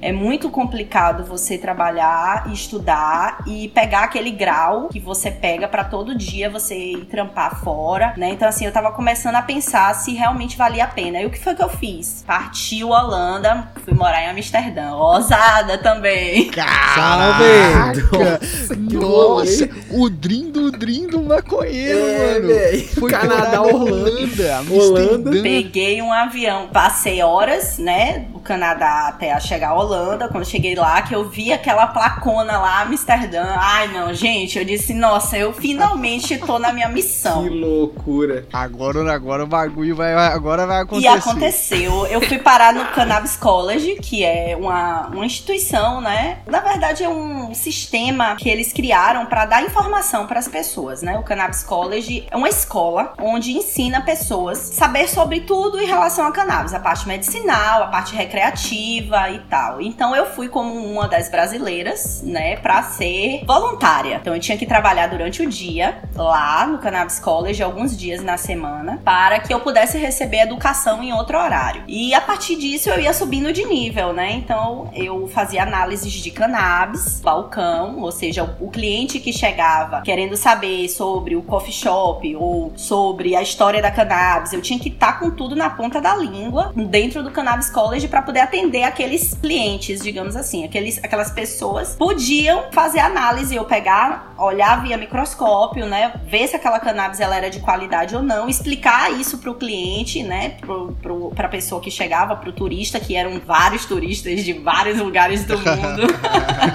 É 0.02 0.10
muito 0.10 0.50
complicado 0.50 1.24
você 1.24 1.56
trabalhar, 1.56 2.50
estudar 2.52 3.44
e 3.46 3.68
pegar 3.68 4.02
aquele 4.02 4.32
grau 4.32 4.88
que 4.88 4.98
você 4.98 5.30
pega 5.30 5.68
para 5.68 5.84
todo 5.84 6.12
dia 6.12 6.50
você 6.50 6.76
ir 6.76 7.04
trampar 7.04 7.62
fora, 7.62 8.12
né? 8.16 8.30
Então, 8.30 8.48
assim, 8.48 8.66
eu 8.66 8.72
tava 8.72 8.90
começando 8.90 9.36
a 9.36 9.42
pensar 9.42 9.94
se 9.94 10.12
realmente 10.12 10.58
valia 10.58 10.84
a 10.84 10.88
pena. 10.88 11.20
E 11.20 11.26
o 11.26 11.30
que 11.30 11.38
foi 11.38 11.54
que 11.54 11.62
eu 11.62 11.68
fiz? 11.68 12.24
Parti 12.26 12.82
Holanda, 12.82 13.68
fui 13.84 13.94
morar 13.94 14.24
em 14.24 14.30
Amsterdã. 14.30 14.92
Ousada 14.92 15.78
também. 15.78 16.50
Caraca! 16.50 17.92
Nossa, 18.12 18.76
Nossa 18.76 19.68
o 19.92 20.08
drindo, 20.08 20.66
o 20.66 20.70
drindo 20.70 21.22
maconheiro, 21.22 21.98
é, 21.98 22.32
mano. 22.34 22.48
Véio. 22.48 22.88
Foi 22.88 23.10
Canadá, 23.10 23.62
Holanda. 23.62 24.62
Holanda. 24.70 25.30
Peguei 25.42 26.00
um 26.02 26.12
avião, 26.12 26.68
passei 26.68 27.22
horas, 27.22 27.78
né, 27.78 28.26
Canadá 28.42 29.08
até 29.08 29.38
chegar 29.40 29.70
a 29.70 29.74
Holanda 29.74 29.92
Holanda, 29.92 30.28
quando 30.28 30.44
cheguei 30.44 30.74
lá, 30.74 31.02
que 31.02 31.14
eu 31.14 31.28
vi 31.28 31.52
aquela 31.52 31.86
placona 31.86 32.58
lá, 32.58 32.82
Amsterdã. 32.82 33.44
Ai, 33.56 33.88
não, 33.88 34.12
gente, 34.12 34.58
eu 34.58 34.64
disse, 34.64 34.94
nossa, 34.94 35.36
eu 35.36 35.52
finalmente 35.52 36.38
tô 36.38 36.58
na 36.58 36.72
minha 36.72 36.88
missão. 36.88 37.44
Que 37.44 37.50
loucura. 37.50 38.46
Agora, 38.52 39.12
agora 39.12 39.44
o 39.44 39.46
bagulho 39.46 39.94
vai, 39.94 40.14
agora 40.14 40.66
vai 40.66 40.82
acontecer. 40.82 41.04
E 41.04 41.08
aconteceu. 41.08 42.06
Eu 42.06 42.20
fui 42.22 42.38
parar 42.38 42.72
no 42.72 42.84
Cannabis 42.86 43.36
College, 43.36 43.96
que 43.96 44.24
é 44.24 44.56
uma, 44.58 45.08
uma 45.08 45.26
instituição, 45.26 46.00
né? 46.00 46.38
Na 46.46 46.60
verdade, 46.60 47.04
é 47.04 47.08
um 47.08 47.54
sistema 47.54 48.36
que 48.36 48.48
eles 48.48 48.72
criaram 48.72 49.26
para 49.26 49.46
dar 49.46 49.62
informação 49.62 50.26
para 50.26 50.38
as 50.38 50.48
pessoas, 50.48 51.02
né? 51.02 51.18
O 51.18 51.22
Cannabis 51.22 51.62
College 51.62 52.26
é 52.30 52.36
uma 52.36 52.48
escola 52.48 53.12
onde 53.18 53.52
ensina 53.52 54.00
pessoas 54.00 54.58
saber 54.58 55.08
sobre 55.08 55.40
tudo 55.40 55.80
em 55.80 55.86
relação 55.86 56.26
a 56.26 56.32
cannabis, 56.32 56.74
a 56.74 56.80
parte 56.80 57.06
medicinal, 57.06 57.84
a 57.84 57.86
parte 57.86 58.14
recreativa 58.14 58.31
e 58.38 59.38
tal. 59.50 59.80
Então 59.80 60.14
eu 60.16 60.26
fui 60.26 60.48
como 60.48 60.74
uma 60.74 61.06
das 61.06 61.28
brasileiras, 61.28 62.22
né, 62.24 62.56
para 62.56 62.82
ser 62.82 63.42
voluntária. 63.46 64.16
Então 64.20 64.34
eu 64.34 64.40
tinha 64.40 64.56
que 64.56 64.66
trabalhar 64.66 65.08
durante 65.08 65.42
o 65.42 65.48
dia 65.48 66.02
lá 66.14 66.66
no 66.66 66.78
Cannabis 66.78 67.18
College, 67.18 67.62
alguns 67.62 67.96
dias 67.96 68.22
na 68.22 68.36
semana, 68.36 69.00
para 69.04 69.38
que 69.38 69.52
eu 69.52 69.60
pudesse 69.60 69.98
receber 69.98 70.40
educação 70.40 71.02
em 71.02 71.12
outro 71.12 71.38
horário. 71.38 71.82
E 71.86 72.14
a 72.14 72.20
partir 72.20 72.56
disso 72.56 72.88
eu 72.88 73.00
ia 73.00 73.12
subindo 73.12 73.52
de 73.52 73.64
nível, 73.64 74.12
né? 74.12 74.32
Então 74.32 74.90
eu 74.94 75.28
fazia 75.28 75.62
análises 75.62 76.12
de 76.12 76.30
cannabis, 76.30 77.20
balcão, 77.20 78.00
ou 78.00 78.10
seja, 78.10 78.56
o, 78.60 78.72
cliente 78.72 79.20
que 79.20 79.32
chegava 79.32 80.00
querendo 80.00 80.34
saber 80.34 80.88
sobre 80.88 81.36
o 81.36 81.42
coffee 81.42 81.72
shop 81.72 82.34
ou 82.36 82.72
sobre 82.74 83.36
a 83.36 83.42
história 83.42 83.82
da 83.82 83.90
cannabis, 83.90 84.52
eu 84.54 84.62
tinha 84.62 84.78
que 84.78 84.88
estar 84.88 85.12
tá 85.12 85.18
com 85.18 85.30
tudo 85.30 85.54
na 85.54 85.68
ponta 85.68 86.00
da 86.00 86.16
língua 86.16 86.72
dentro 86.74 87.22
do 87.22 87.30
Cannabis 87.30 87.68
College 87.68 88.08
para 88.08 88.21
para 88.22 88.26
poder 88.26 88.40
atender 88.40 88.84
aqueles 88.84 89.34
clientes, 89.34 90.00
digamos 90.00 90.36
assim, 90.36 90.64
aqueles, 90.64 90.98
aquelas 91.02 91.30
pessoas 91.30 91.96
podiam 91.96 92.64
fazer 92.72 93.00
análise, 93.00 93.54
eu 93.54 93.64
pegar, 93.64 94.34
olhar 94.38 94.82
via 94.82 94.96
microscópio, 94.96 95.86
né, 95.86 96.14
ver 96.26 96.46
se 96.46 96.56
aquela 96.56 96.78
cannabis 96.78 97.20
ela 97.20 97.36
era 97.36 97.50
de 97.50 97.60
qualidade 97.60 98.14
ou 98.14 98.22
não, 98.22 98.48
explicar 98.48 99.12
isso 99.12 99.38
pro 99.38 99.54
cliente, 99.54 100.22
né, 100.22 100.50
pro, 100.60 100.92
pro, 101.02 101.30
pra 101.30 101.48
pessoa 101.48 101.80
que 101.80 101.90
chegava, 101.90 102.36
pro 102.36 102.52
turista, 102.52 103.00
que 103.00 103.16
eram 103.16 103.40
vários 103.40 103.84
turistas 103.84 104.44
de 104.44 104.52
vários 104.52 104.98
lugares 104.98 105.44
do 105.44 105.58
mundo. 105.58 106.02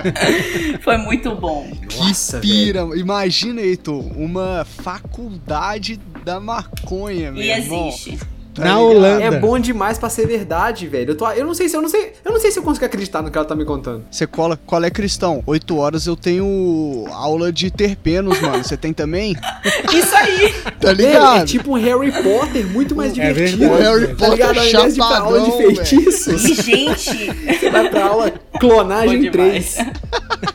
Foi 0.83 0.97
muito 0.97 1.33
bom. 1.35 1.69
Nossa, 1.97 2.39
que 2.39 2.47
pira! 2.47 2.85
Velho. 2.85 2.99
Imagina, 2.99 3.61
Heitor, 3.61 4.03
uma 4.17 4.65
faculdade 4.65 5.97
da 6.23 6.39
maconha, 6.39 7.31
meu 7.31 7.41
e 7.41 7.49
irmão. 7.49 7.87
existe. 7.87 8.37
Tá 8.57 8.65
na 8.65 8.79
ligado? 8.79 8.97
Holanda. 8.97 9.23
É 9.23 9.39
bom 9.39 9.59
demais 9.59 9.97
para 9.97 10.09
ser 10.09 10.25
verdade, 10.25 10.87
velho. 10.87 11.11
Eu, 11.11 11.15
tô, 11.15 11.29
eu 11.31 11.45
não 11.45 11.53
sei 11.53 11.69
se 11.69 11.77
eu 11.77 11.81
não 11.81 11.89
sei, 11.89 12.13
eu 12.25 12.31
não 12.31 12.39
sei 12.39 12.51
se 12.51 12.57
eu 12.57 12.63
consigo 12.63 12.85
acreditar 12.85 13.21
no 13.21 13.29
que 13.29 13.37
ela 13.37 13.45
tá 13.45 13.55
me 13.55 13.63
contando. 13.63 14.05
Você 14.09 14.25
cola, 14.25 14.59
qual 14.65 14.83
é 14.83 14.89
cristão? 14.89 15.43
8 15.45 15.77
horas 15.77 16.07
eu 16.07 16.15
tenho 16.15 17.05
aula 17.11 17.51
de 17.51 17.69
terpenos, 17.69 18.41
mano. 18.41 18.63
Você 18.63 18.75
tem 18.75 18.93
também? 18.93 19.35
Isso 19.93 20.15
aí. 20.15 20.53
Tá 20.81 20.91
ligado? 20.91 21.37
É, 21.37 21.41
é, 21.41 21.45
tipo 21.45 21.71
um 21.71 21.79
Harry 21.79 22.11
Potter 22.11 22.65
muito 22.67 22.95
mais 22.95 23.11
é 23.11 23.13
divertido. 23.13 23.69
Verdade, 23.69 23.83
Harry 23.83 24.07
tá 24.07 24.15
Potter 24.15 24.31
ligado? 24.31 24.57
Ao 24.57 24.65
invés 24.65 24.93
de 24.93 24.99
pra 24.99 25.19
aula 25.19 25.41
de 25.41 25.51
feitiços. 25.51 26.41
Gente, 26.41 27.31
você 27.59 27.69
vai 27.69 27.89
pra 27.89 28.05
aula 28.05 28.33
clonagem 28.59 29.31
3. 29.31 29.75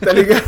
tá 0.01 0.13
ligado? 0.13 0.43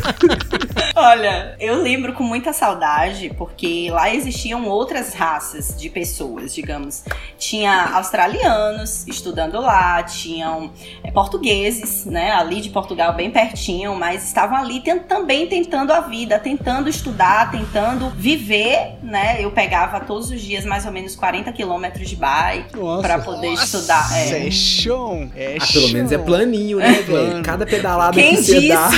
Olha, 0.98 1.56
eu 1.60 1.82
lembro 1.82 2.14
com 2.14 2.24
muita 2.24 2.54
saudade 2.54 3.32
porque 3.38 3.90
lá 3.92 4.14
existiam 4.14 4.66
outras 4.66 5.14
raças 5.14 5.76
de 5.78 5.90
pessoas, 5.90 6.54
digamos 6.54 7.04
tinha 7.50 7.92
australianos 7.94 9.06
estudando 9.08 9.60
lá, 9.62 10.02
tinham 10.02 10.72
é, 11.04 11.12
portugueses, 11.12 12.06
né, 12.06 12.32
ali 12.32 12.60
de 12.60 12.70
Portugal 12.70 13.14
bem 13.14 13.30
pertinho, 13.30 13.96
mas 13.96 14.26
estavam 14.26 14.58
ali 14.58 14.82
também 15.08 15.46
tentando 15.48 15.94
a 15.94 16.02
vida, 16.02 16.40
tentando 16.40 16.90
estudar, 16.90 17.52
tentando 17.52 18.10
viver, 18.10 18.96
né? 19.04 19.38
Eu 19.40 19.52
pegava 19.52 20.00
todos 20.00 20.32
os 20.32 20.42
dias 20.42 20.66
mais 20.66 20.86
ou 20.86 20.92
menos 20.92 21.16
40 21.16 21.52
quilômetros 21.52 22.10
de 22.10 22.16
bike 22.16 22.78
para 23.02 23.20
poder 23.20 23.52
nossa, 23.52 23.64
estudar. 23.64 24.10
É, 24.18 24.48
é 24.48 24.52
chão, 24.52 25.30
é 25.36 25.58
ah, 25.60 25.66
pelo 25.72 25.90
menos 25.90 26.12
é 26.12 26.18
planinho, 26.18 26.80
né, 26.80 27.00
é 27.00 27.02
velho? 27.02 27.44
Cada 27.44 27.66
pedalada 27.66 28.20
Quem 28.20 28.36
que 28.36 28.44
você 28.44 28.60
disse? 28.60 28.70
dá. 28.70 28.90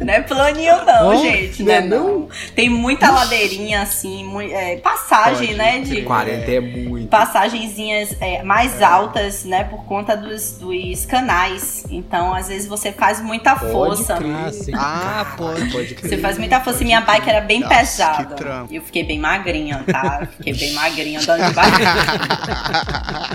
não 0.04 0.14
é 0.14 0.20
planinho 0.20 0.84
não, 0.84 1.08
oh, 1.08 1.16
gente, 1.16 1.62
né? 1.62 1.80
Não. 1.80 2.18
não. 2.20 2.28
Tem 2.54 2.68
muita 2.68 3.10
ladeirinha 3.10 3.82
assim, 3.82 4.24
é, 4.52 4.76
passagem, 4.76 5.48
Pode, 5.48 5.58
né? 5.58 5.80
De 5.80 6.02
40 6.02 6.50
é 6.50 6.60
muito 6.60 7.13
passagenzinhas 7.14 8.16
é, 8.20 8.42
mais 8.42 8.82
altas, 8.82 9.44
né, 9.44 9.62
por 9.62 9.84
conta 9.84 10.16
dos, 10.16 10.58
dos 10.58 11.06
canais. 11.06 11.86
Então, 11.88 12.34
às 12.34 12.48
vezes 12.48 12.66
você 12.66 12.90
faz 12.90 13.20
muita 13.20 13.54
pode 13.54 13.70
força. 13.70 14.16
Crer, 14.16 14.74
ah, 14.74 15.34
pode. 15.36 15.70
pode 15.70 15.94
crer. 15.94 16.10
Você 16.10 16.18
faz 16.18 16.38
muita 16.38 16.60
força 16.60 16.82
e 16.82 16.86
minha 16.86 17.00
bike 17.02 17.30
era 17.30 17.40
bem 17.40 17.60
Nossa, 17.60 17.74
pesada. 17.76 18.66
Eu 18.68 18.82
fiquei 18.82 19.04
bem 19.04 19.20
magrinha, 19.20 19.84
tá? 19.86 20.26
Fiquei 20.36 20.54
bem 20.54 20.72
magrinha 20.72 21.20
andando 21.20 21.46
de 21.46 21.54
bike. 21.54 21.82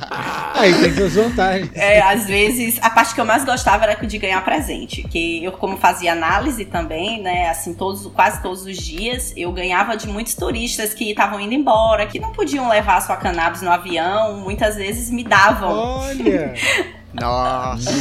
Aí 0.59 0.73
tem 0.73 0.93
suas 0.93 1.15
vantagens. 1.15 1.69
É, 1.73 2.01
às 2.01 2.25
vezes, 2.25 2.79
a 2.81 2.89
parte 2.89 3.15
que 3.15 3.21
eu 3.21 3.25
mais 3.25 3.45
gostava 3.45 3.85
era 3.85 3.95
de 4.05 4.17
ganhar 4.17 4.43
presente. 4.43 5.03
Que 5.03 5.41
eu, 5.41 5.53
como 5.53 5.77
fazia 5.77 6.11
análise 6.11 6.65
também, 6.65 7.21
né, 7.21 7.49
assim, 7.49 7.73
todos, 7.73 8.11
quase 8.11 8.41
todos 8.41 8.65
os 8.65 8.75
dias, 8.75 9.31
eu 9.37 9.53
ganhava 9.53 9.95
de 9.95 10.05
muitos 10.05 10.35
turistas 10.35 10.93
que 10.93 11.11
estavam 11.11 11.39
indo 11.39 11.53
embora, 11.53 12.05
que 12.07 12.19
não 12.19 12.33
podiam 12.33 12.67
levar 12.67 12.97
a 12.97 13.01
sua 13.01 13.15
cannabis 13.15 13.58
no 13.61 13.71
avião, 13.71 14.37
muitas 14.37 14.75
vezes 14.75 15.09
me 15.09 15.23
davam. 15.23 15.71
Olha! 15.71 16.53
Nossa, 17.11 17.91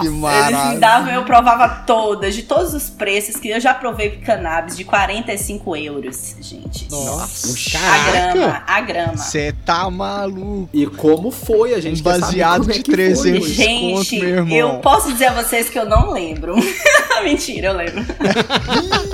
que 0.00 0.08
maravilha. 0.10 0.58
Eles 0.58 0.74
me 0.74 0.78
davam, 0.78 1.12
eu 1.12 1.24
provava 1.24 1.68
todas, 1.86 2.34
de 2.34 2.42
todos 2.42 2.74
os 2.74 2.90
preços, 2.90 3.36
que 3.36 3.48
eu 3.48 3.58
já 3.58 3.72
provei 3.72 4.10
cannabis 4.10 4.76
de 4.76 4.84
45 4.84 5.76
euros, 5.76 6.36
gente. 6.40 6.90
Nossa, 6.90 7.78
a 7.78 8.10
grama, 8.10 8.62
a 8.66 8.80
grama. 8.82 9.16
Você 9.16 9.54
tá 9.64 9.88
maluco. 9.90 10.68
E 10.72 10.86
como 10.86 11.30
foi, 11.30 11.72
a 11.72 11.80
gente 11.80 12.02
Baseado 12.02 12.66
de 12.66 12.80
é 12.80 12.82
300 12.82 13.40
foi. 13.40 13.48
Gente, 13.48 14.20
meu 14.20 14.28
irmão. 14.28 14.56
eu 14.56 14.78
posso 14.80 15.10
dizer 15.10 15.26
a 15.26 15.42
vocês 15.42 15.70
que 15.70 15.78
eu 15.78 15.86
não 15.86 16.10
lembro. 16.10 16.54
Mentira, 17.24 17.68
eu 17.68 17.72
lembro. 17.72 18.04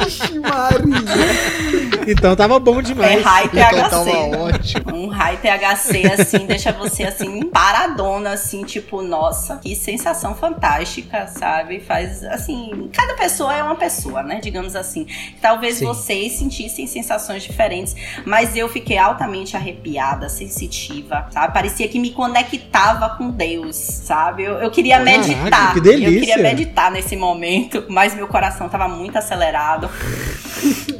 Ixi, 0.06 0.38
Maria. 0.40 2.01
Então 2.06 2.34
tava 2.34 2.58
bom 2.58 2.82
demais. 2.82 3.20
É 3.20 3.22
high 3.22 3.48
THC. 3.48 3.78
Então 3.78 4.04
tava 4.04 4.38
ótimo. 4.44 4.96
Um 4.96 5.08
high 5.08 5.36
THC, 5.36 6.12
assim, 6.20 6.46
deixa 6.46 6.72
você, 6.72 7.04
assim, 7.04 7.42
paradona, 7.44 8.32
assim, 8.32 8.64
tipo, 8.64 9.02
nossa, 9.02 9.56
que 9.56 9.74
sensação 9.74 10.34
fantástica, 10.34 11.26
sabe? 11.26 11.80
Faz 11.80 12.24
assim, 12.24 12.90
cada 12.92 13.14
pessoa 13.14 13.54
é 13.54 13.62
uma 13.62 13.76
pessoa, 13.76 14.22
né? 14.22 14.40
Digamos 14.42 14.74
assim. 14.74 15.06
Talvez 15.40 15.76
Sim. 15.76 15.86
vocês 15.86 16.32
sentissem 16.32 16.86
sensações 16.86 17.42
diferentes, 17.42 17.94
mas 18.24 18.56
eu 18.56 18.68
fiquei 18.68 18.98
altamente 18.98 19.56
arrepiada, 19.56 20.28
sensitiva, 20.28 21.26
sabe? 21.30 21.52
Parecia 21.52 21.88
que 21.88 21.98
me 21.98 22.10
conectava 22.10 23.10
com 23.10 23.30
Deus, 23.30 23.76
sabe? 23.76 24.42
Eu, 24.42 24.54
eu 24.54 24.70
queria 24.70 24.98
Caraca, 24.98 25.18
meditar. 25.18 25.74
Que 25.74 25.80
delícia. 25.80 26.06
Eu 26.06 26.20
queria 26.20 26.38
meditar 26.38 26.90
nesse 26.90 27.16
momento, 27.16 27.84
mas 27.88 28.14
meu 28.14 28.26
coração 28.26 28.68
tava 28.68 28.88
muito 28.88 29.16
acelerado. 29.16 29.88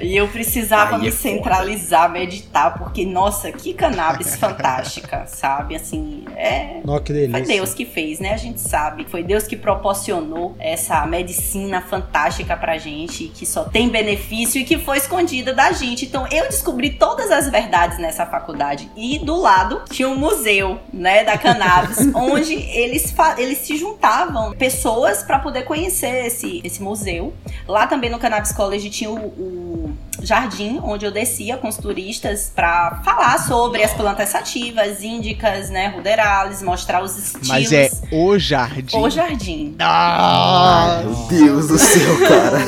e 0.01 0.17
eu 0.17 0.29
precisava 0.29 0.92
Ai, 0.95 1.01
me 1.01 1.09
é 1.09 1.11
centralizar, 1.11 2.11
meditar, 2.11 2.79
porque, 2.79 3.05
nossa, 3.05 3.51
que 3.53 3.75
cannabis 3.75 4.35
fantástica, 4.37 5.27
sabe? 5.27 5.77
Assim, 5.77 6.25
é. 6.37 6.81
Nossa, 6.85 7.03
que 7.03 7.13
delícia. 7.13 7.39
Foi 7.39 7.47
Deus 7.47 7.75
que 7.75 7.85
fez, 7.85 8.21
né? 8.21 8.33
A 8.33 8.37
gente 8.37 8.61
sabe. 8.61 9.07
Foi 9.09 9.23
Deus 9.23 9.47
que 9.47 9.57
proporcionou 9.57 10.57
essa 10.59 11.05
medicina 11.07 11.81
fantástica 11.81 12.57
pra 12.57 12.79
gente, 12.79 13.29
que 13.29 13.47
só 13.47 13.65
tem 13.65 13.89
benefício 13.89 14.61
e 14.61 14.65
que 14.65 14.79
foi 14.79 14.99
escondida 14.99 15.53
da 15.53 15.73
gente. 15.73 16.05
Então 16.05 16.27
eu 16.31 16.45
descobri 16.45 16.91
todas 16.91 17.31
as 17.31 17.51
verdades 17.51 17.99
nessa 17.99 18.27
faculdade. 18.27 18.91
E 18.97 19.19
do 19.19 19.37
lado 19.37 19.83
tinha 19.91 20.09
um 20.09 20.17
museu, 20.17 20.79
né, 20.93 21.25
da 21.25 21.37
cannabis, 21.37 21.99
onde 22.15 22.55
eles, 22.55 23.15
eles 23.39 23.59
se 23.59 23.77
juntavam 23.77 24.53
pessoas 24.53 25.23
para 25.23 25.39
poder 25.39 25.63
conhecer 25.65 26.27
esse, 26.27 26.61
esse 26.65 26.83
museu. 26.83 27.33
Lá 27.67 27.87
também 27.87 28.11
no 28.11 28.19
Cannabis 28.19 28.53
College 28.53 28.91
tinha 28.91 29.11
o, 29.11 29.17
o 29.17 29.97
jardim, 30.21 30.81
onde 30.83 31.07
eu 31.07 31.11
descia 31.11 31.57
com 31.57 31.69
os 31.69 31.77
turistas 31.77 32.53
para 32.55 33.03
falar 33.05 33.39
sobre 33.39 33.83
as 33.83 33.93
plantas 33.95 34.29
sativas, 34.29 35.03
índicas, 35.03 35.71
né, 35.71 35.89
ruderalis, 35.89 36.63
mostrar 36.63 37.03
os 37.03 37.17
estilos. 37.17 37.49
Mas 37.49 37.73
é 37.73 37.91
o 38.11 38.39
jardim. 38.39 38.97
O 38.97 39.11
jardim. 39.11 39.75
Ah, 39.79 41.03
meu 41.05 41.15
Deus 41.29 41.69
do 41.69 41.79
céu, 41.79 42.19
cara. 42.29 42.59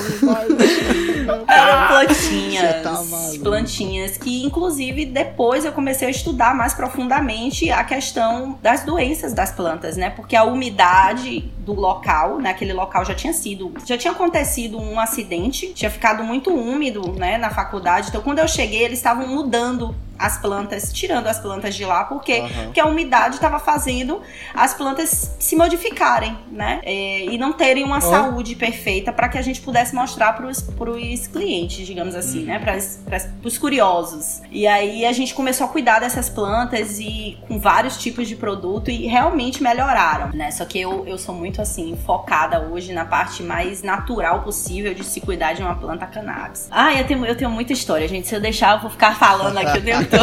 Eram 1.47 1.89
plantinhas. 1.89 2.83
Tá 2.83 3.05
plantinhas 3.43 4.17
que, 4.17 4.45
inclusive, 4.45 5.05
depois 5.05 5.65
eu 5.65 5.73
comecei 5.73 6.09
a 6.09 6.11
estudar 6.11 6.55
mais 6.55 6.75
profundamente 6.75 7.71
a 7.71 7.85
questão 7.85 8.59
das 8.63 8.85
doenças 8.85 9.33
das 9.33 9.53
plantas, 9.53 9.97
né? 9.97 10.11
Porque 10.11 10.35
a 10.35 10.45
umidade 10.45 11.53
do 11.65 11.73
local, 11.73 12.39
naquele 12.39 12.73
né? 12.73 12.79
local 12.79 13.05
já 13.05 13.15
tinha 13.15 13.33
sido, 13.33 13.73
já 13.87 13.97
tinha 13.97 14.13
acontecido 14.13 14.79
um 14.79 15.01
acidente, 15.01 15.73
tinha 15.73 15.91
ficado 15.91 16.23
muito 16.23 16.51
úmido, 16.51 17.13
né, 17.13 17.34
na 17.39 17.51
faculdade. 17.51 18.09
Então, 18.09 18.23
quando 18.23 18.39
eu 18.39 18.49
cheguei, 18.49 18.85
eles 18.85 18.99
estavam 18.99 19.27
mudando 19.27 19.95
as 20.19 20.39
plantas, 20.39 20.93
tirando 20.93 21.27
as 21.27 21.39
plantas 21.39 21.75
de 21.75 21.85
lá, 21.85 22.05
porque, 22.05 22.41
uhum. 22.41 22.65
porque 22.65 22.81
a 22.81 22.87
umidade 22.87 23.37
estava 23.37 23.59
fazendo 23.59 24.23
as 24.55 24.75
plantas 24.75 25.35
se 25.39 25.57
modificarem, 25.57 26.37
né? 26.51 26.81
É, 26.85 27.25
e 27.25 27.39
não 27.39 27.53
terem 27.53 27.85
uma 27.85 28.01
saúde 28.01 28.55
perfeita 28.55 29.13
para 29.13 29.29
que 29.29 29.39
a 29.39 29.43
gente 29.43 29.61
pudesse 29.61 29.95
mostrar 29.95 30.33
para 30.35 30.47
os 30.47 31.27
clientes, 31.27 31.87
digamos 31.87 32.15
assim, 32.15 32.41
uhum. 32.41 32.47
né? 32.47 32.59
Para 32.59 33.19
os 33.43 33.59
curiosos. 33.59 34.43
E 34.51 34.67
aí 34.67 35.05
a 35.05 35.13
gente 35.13 35.35
começou 35.35 35.67
a 35.67 35.69
cuidar 35.69 36.01
dessas 36.01 36.29
plantas 36.29 36.99
e 36.99 37.39
com 37.47 37.59
vários 37.59 37.97
tipos 37.97 38.29
de 38.29 38.37
produto 38.37 38.91
e 38.91 39.07
realmente 39.07 39.63
melhoraram, 39.63 40.31
né? 40.33 40.51
Só 40.51 40.65
que 40.65 40.81
eu, 40.81 41.07
eu 41.07 41.19
sou 41.19 41.35
muito 41.35 41.61
assim, 41.61 41.99
focada 42.05 42.61
hoje 42.61 42.93
na 42.93 43.05
parte 43.05 43.43
mais 43.43 43.83
natural 43.83 44.43
possível 44.43 44.95
de 44.95 45.05
se 45.05 45.21
cuidar 45.21 45.53
de 45.53 45.63
uma 45.63 45.75
planta 45.75 46.07
cannabis. 46.07 46.69
Ah, 46.71 46.95
eu 46.95 47.07
tenho, 47.07 47.25
eu 47.27 47.37
tenho 47.37 47.51
muita 47.51 47.73
história, 47.73 48.07
gente. 48.07 48.29
Se 48.29 48.35
eu 48.35 48.41
deixar, 48.41 48.77
eu 48.77 48.83
vou 48.83 48.91
ficar 48.91 49.19
falando 49.19 49.57
aqui 49.59 49.79
o 49.79 49.83
tempo 49.83 50.04
então. 50.05 50.21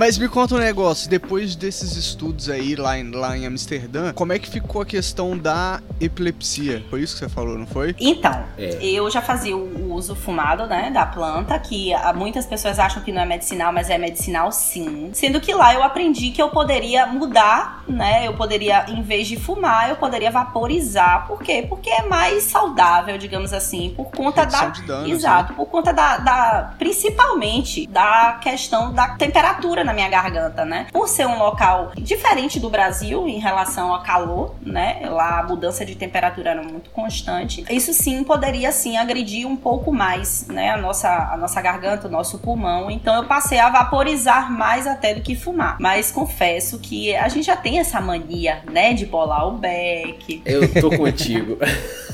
Mas 0.00 0.16
me 0.16 0.30
conta 0.30 0.54
um 0.54 0.58
negócio, 0.58 1.10
depois 1.10 1.54
desses 1.54 1.94
estudos 1.94 2.48
aí 2.48 2.74
lá 2.74 2.98
em, 2.98 3.10
lá 3.10 3.36
em 3.36 3.44
Amsterdã, 3.44 4.14
como 4.14 4.32
é 4.32 4.38
que 4.38 4.48
ficou 4.48 4.80
a 4.80 4.86
questão 4.86 5.36
da 5.36 5.82
epilepsia? 6.00 6.82
Foi 6.88 7.02
isso 7.02 7.12
que 7.12 7.18
você 7.18 7.28
falou, 7.28 7.58
não 7.58 7.66
foi? 7.66 7.94
Então, 8.00 8.42
é. 8.56 8.78
eu 8.82 9.10
já 9.10 9.20
fazia 9.20 9.54
o, 9.54 9.92
uso 9.92 10.14
fumado, 10.14 10.66
né, 10.66 10.90
da 10.90 11.04
planta, 11.04 11.58
que 11.58 11.92
muitas 12.14 12.46
pessoas 12.46 12.78
acham 12.78 13.02
que 13.02 13.12
não 13.12 13.20
é 13.20 13.26
medicinal, 13.26 13.74
mas 13.74 13.90
é 13.90 13.98
medicinal 13.98 14.50
sim. 14.50 15.10
Sendo 15.12 15.38
que 15.38 15.52
lá 15.52 15.74
eu 15.74 15.82
aprendi 15.82 16.30
que 16.30 16.40
eu 16.40 16.48
poderia 16.48 17.06
mudar, 17.06 17.84
né? 17.86 18.26
Eu 18.26 18.32
poderia, 18.32 18.86
em 18.88 19.02
vez 19.02 19.28
de 19.28 19.36
fumar, 19.36 19.90
eu 19.90 19.96
poderia 19.96 20.30
vaporizar. 20.30 21.26
Por 21.26 21.42
quê? 21.42 21.66
Porque 21.68 21.90
é 21.90 22.06
mais 22.06 22.44
saudável, 22.44 23.18
digamos 23.18 23.52
assim, 23.52 23.92
por 23.94 24.10
conta 24.10 24.42
Redução 24.42 24.72
da. 24.72 24.80
Danos, 24.80 25.10
exato, 25.10 25.52
né? 25.52 25.56
por 25.56 25.66
conta 25.66 25.92
da, 25.92 26.16
da. 26.18 26.74
Principalmente 26.78 27.86
da 27.86 28.38
questão 28.40 28.94
da 28.94 29.08
temperatura 29.08 29.84
na 29.90 29.94
minha 29.94 30.08
garganta, 30.08 30.64
né? 30.64 30.86
Por 30.92 31.08
ser 31.08 31.26
um 31.26 31.38
local 31.38 31.90
diferente 31.96 32.60
do 32.60 32.70
Brasil 32.70 33.28
em 33.28 33.38
relação 33.38 33.92
ao 33.92 34.02
calor, 34.02 34.54
né? 34.62 35.00
Lá 35.04 35.40
a 35.40 35.42
mudança 35.42 35.84
de 35.84 35.96
temperatura 35.96 36.50
era 36.50 36.62
muito 36.62 36.90
constante. 36.90 37.64
Isso 37.68 37.92
sim 37.92 38.22
poderia 38.22 38.70
sim 38.70 38.96
agredir 38.96 39.46
um 39.46 39.56
pouco 39.56 39.92
mais, 39.92 40.46
né? 40.46 40.70
A 40.70 40.76
nossa, 40.76 41.08
a 41.32 41.36
nossa 41.36 41.60
garganta, 41.60 42.06
o 42.06 42.10
nosso 42.10 42.38
pulmão. 42.38 42.90
Então 42.90 43.16
eu 43.16 43.24
passei 43.24 43.58
a 43.58 43.68
vaporizar 43.68 44.50
mais 44.50 44.86
até 44.86 45.14
do 45.14 45.20
que 45.20 45.34
fumar. 45.34 45.76
Mas 45.80 46.12
confesso 46.12 46.78
que 46.78 47.14
a 47.16 47.28
gente 47.28 47.46
já 47.46 47.56
tem 47.56 47.80
essa 47.80 48.00
mania, 48.00 48.62
né? 48.70 48.94
De 48.94 49.06
bolar 49.06 49.48
o 49.48 49.52
beck. 49.52 50.42
Eu 50.44 50.72
tô 50.80 50.90
contigo. 50.96 51.58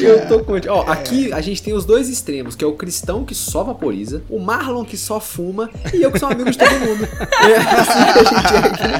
eu 0.00 0.26
tô 0.28 0.40
contigo. 0.40 0.74
Ó, 0.74 0.82
aqui 0.82 1.32
a 1.32 1.40
gente 1.40 1.62
tem 1.62 1.74
os 1.74 1.84
dois 1.84 2.08
extremos, 2.08 2.54
que 2.54 2.64
é 2.64 2.66
o 2.66 2.72
cristão 2.72 3.24
que 3.24 3.34
só 3.34 3.62
vaporiza, 3.62 4.22
o 4.28 4.38
Marlon 4.38 4.84
que 4.84 4.96
só 4.96 5.20
fuma 5.20 5.70
e 5.92 6.02
eu 6.02 6.10
que 6.10 6.18
sou 6.18 6.28
amigo 6.28 6.50
de 6.50 6.58
todo 6.58 6.70
mundo. 6.80 7.08
É 7.46 7.56
assim 7.56 7.98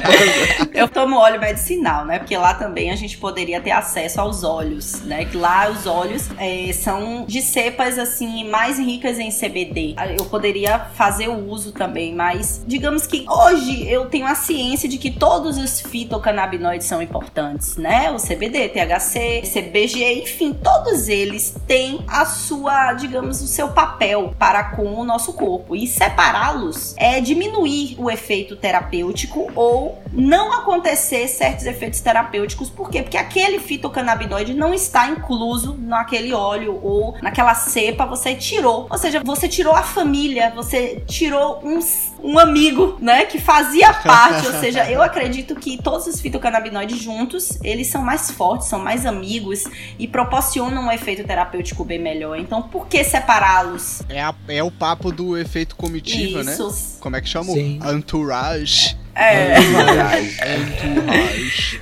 é 0.07 0.63
aqui 0.63 0.71
Eu 0.73 0.87
tomo 0.87 1.17
óleo 1.17 1.39
medicinal, 1.39 2.05
né? 2.05 2.19
Porque 2.19 2.37
lá 2.37 2.53
também 2.53 2.91
a 2.91 2.95
gente 2.95 3.17
poderia 3.17 3.59
ter 3.59 3.71
acesso 3.71 4.21
aos 4.21 4.43
óleos, 4.43 5.01
né? 5.01 5.25
Que 5.25 5.37
lá 5.37 5.69
os 5.69 5.85
óleos 5.85 6.29
é, 6.37 6.71
são 6.73 7.25
de 7.25 7.41
cepas 7.41 7.97
assim 7.97 8.49
mais 8.49 8.77
ricas 8.77 9.19
em 9.19 9.29
CBD. 9.29 9.95
Eu 10.17 10.25
poderia 10.25 10.79
fazer 10.95 11.27
o 11.27 11.49
uso 11.49 11.71
também, 11.71 12.13
mas 12.13 12.63
digamos 12.65 13.05
que 13.05 13.25
hoje 13.29 13.87
eu 13.87 14.05
tenho 14.05 14.25
a 14.25 14.35
ciência 14.35 14.87
de 14.87 14.97
que 14.97 15.11
todos 15.11 15.57
os 15.57 15.81
fitocannabinoides 15.81 16.87
são 16.87 17.01
importantes, 17.01 17.77
né? 17.77 18.11
O 18.11 18.17
CBD, 18.17 18.69
THC, 18.69 19.43
CBG, 19.45 19.96
enfim, 20.03 20.53
todos 20.53 21.07
eles 21.07 21.55
têm 21.67 22.03
a 22.07 22.25
sua, 22.25 22.93
digamos, 22.93 23.41
o 23.41 23.47
seu 23.47 23.69
papel 23.69 24.33
para 24.37 24.63
com 24.75 24.93
o 24.95 25.03
nosso 25.03 25.33
corpo. 25.33 25.75
E 25.75 25.87
separá-los 25.87 26.95
é 26.97 27.19
diminuir 27.19 27.95
o 27.97 28.09
efeito 28.09 28.55
terapêutico 28.55 29.51
ou 29.55 30.01
não 30.11 30.53
acontecer 30.53 31.27
certos 31.27 31.65
efeitos 31.65 31.99
terapêuticos. 31.99 32.69
Por 32.69 32.89
quê? 32.89 33.01
Porque 33.01 33.17
aquele 33.17 33.59
fitocannabinoide 33.59 34.53
não 34.53 34.73
está 34.73 35.07
incluso 35.09 35.77
naquele 35.79 36.33
óleo 36.33 36.79
ou 36.81 37.15
naquela 37.21 37.55
cepa, 37.55 38.05
você 38.05 38.35
tirou. 38.35 38.87
Ou 38.89 38.97
seja, 38.97 39.21
você 39.23 39.47
tirou 39.47 39.73
a 39.73 39.83
família, 39.83 40.51
você 40.55 41.03
tirou 41.05 41.59
um, 41.63 41.79
um 42.23 42.37
amigo, 42.37 42.97
né, 43.01 43.25
que 43.25 43.39
fazia 43.39 43.93
parte. 44.03 44.47
ou 44.47 44.53
seja, 44.53 44.89
eu 44.89 45.01
acredito 45.01 45.55
que 45.55 45.81
todos 45.81 46.07
os 46.07 46.19
fitocannabinoides 46.19 46.99
juntos, 46.99 47.57
eles 47.63 47.87
são 47.87 48.01
mais 48.01 48.31
fortes, 48.31 48.67
são 48.67 48.79
mais 48.79 49.05
amigos 49.05 49.65
e 49.97 50.07
proporcionam 50.07 50.83
um 50.87 50.91
efeito 50.91 51.23
terapêutico 51.23 51.83
bem 51.83 51.99
melhor. 51.99 52.37
Então, 52.37 52.61
por 52.61 52.87
que 52.87 53.03
separá-los? 53.03 54.01
É, 54.09 54.57
é 54.57 54.63
o 54.63 54.71
papo 54.71 55.11
do 55.11 55.37
efeito 55.37 55.75
comitiva, 55.75 56.43
né? 56.43 56.53
Isso. 56.53 56.67
né? 56.67 56.75
Como 56.99 57.15
é 57.15 57.21
que 57.21 57.29
chama? 57.29 57.53
Sim. 57.53 57.79
Entourage. 57.85 58.97
É. 59.19 59.55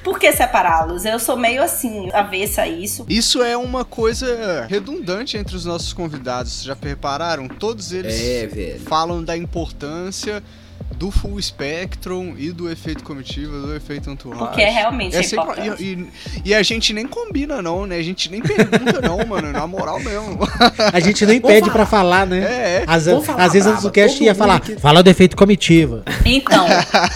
Por 0.03 0.17
que 0.17 0.31
separá-los? 0.31 1.03
Eu 1.03 1.19
sou 1.19 1.35
meio 1.35 1.61
assim, 1.61 2.09
avessa 2.13 2.61
a 2.61 2.67
isso. 2.67 3.05
Isso 3.09 3.43
é 3.43 3.57
uma 3.57 3.83
coisa 3.83 4.65
redundante 4.69 5.35
entre 5.37 5.55
os 5.55 5.65
nossos 5.65 5.91
convidados. 5.91 6.63
Já 6.63 6.77
repararam? 6.81 7.49
Todos 7.49 7.91
eles 7.91 8.15
é, 8.21 8.77
falam 8.85 9.21
da 9.21 9.35
importância 9.35 10.41
do 10.97 11.11
full 11.11 11.41
spectrum 11.41 12.35
e 12.37 12.51
do 12.51 12.69
efeito 12.69 13.03
comitiva, 13.03 13.59
do 13.59 13.75
efeito 13.75 14.09
entourage. 14.09 14.45
Porque 14.45 14.61
é 14.61 14.69
realmente 14.69 15.15
é 15.15 15.23
sempre, 15.23 15.61
e, 15.79 15.83
e, 15.83 16.11
e, 16.45 16.55
a 16.55 16.63
gente 16.63 16.93
nem 16.93 17.05
combina 17.05 17.61
não, 17.61 17.85
né? 17.85 17.97
A 17.97 18.01
gente 18.01 18.31
nem 18.31 18.41
pergunta 18.41 19.01
não, 19.01 19.17
mano, 19.27 19.51
na 19.51 19.67
moral 19.67 19.99
mesmo. 19.99 20.39
A 20.93 20.99
gente 20.99 21.25
nem 21.25 21.41
pede 21.41 21.69
para 21.69 21.85
falar, 21.85 22.25
né? 22.25 22.39
É, 22.39 22.77
é. 22.77 22.83
Às, 22.87 23.07
às 23.07 23.53
vezes 23.53 23.67
antes 23.67 23.83
do 23.83 23.91
cast 23.91 24.23
ia 24.23 24.33
falar, 24.33 24.59
que... 24.61 24.77
fala 24.77 25.03
do 25.03 25.09
efeito 25.09 25.35
comitiva. 25.35 26.03
Então, 26.25 26.65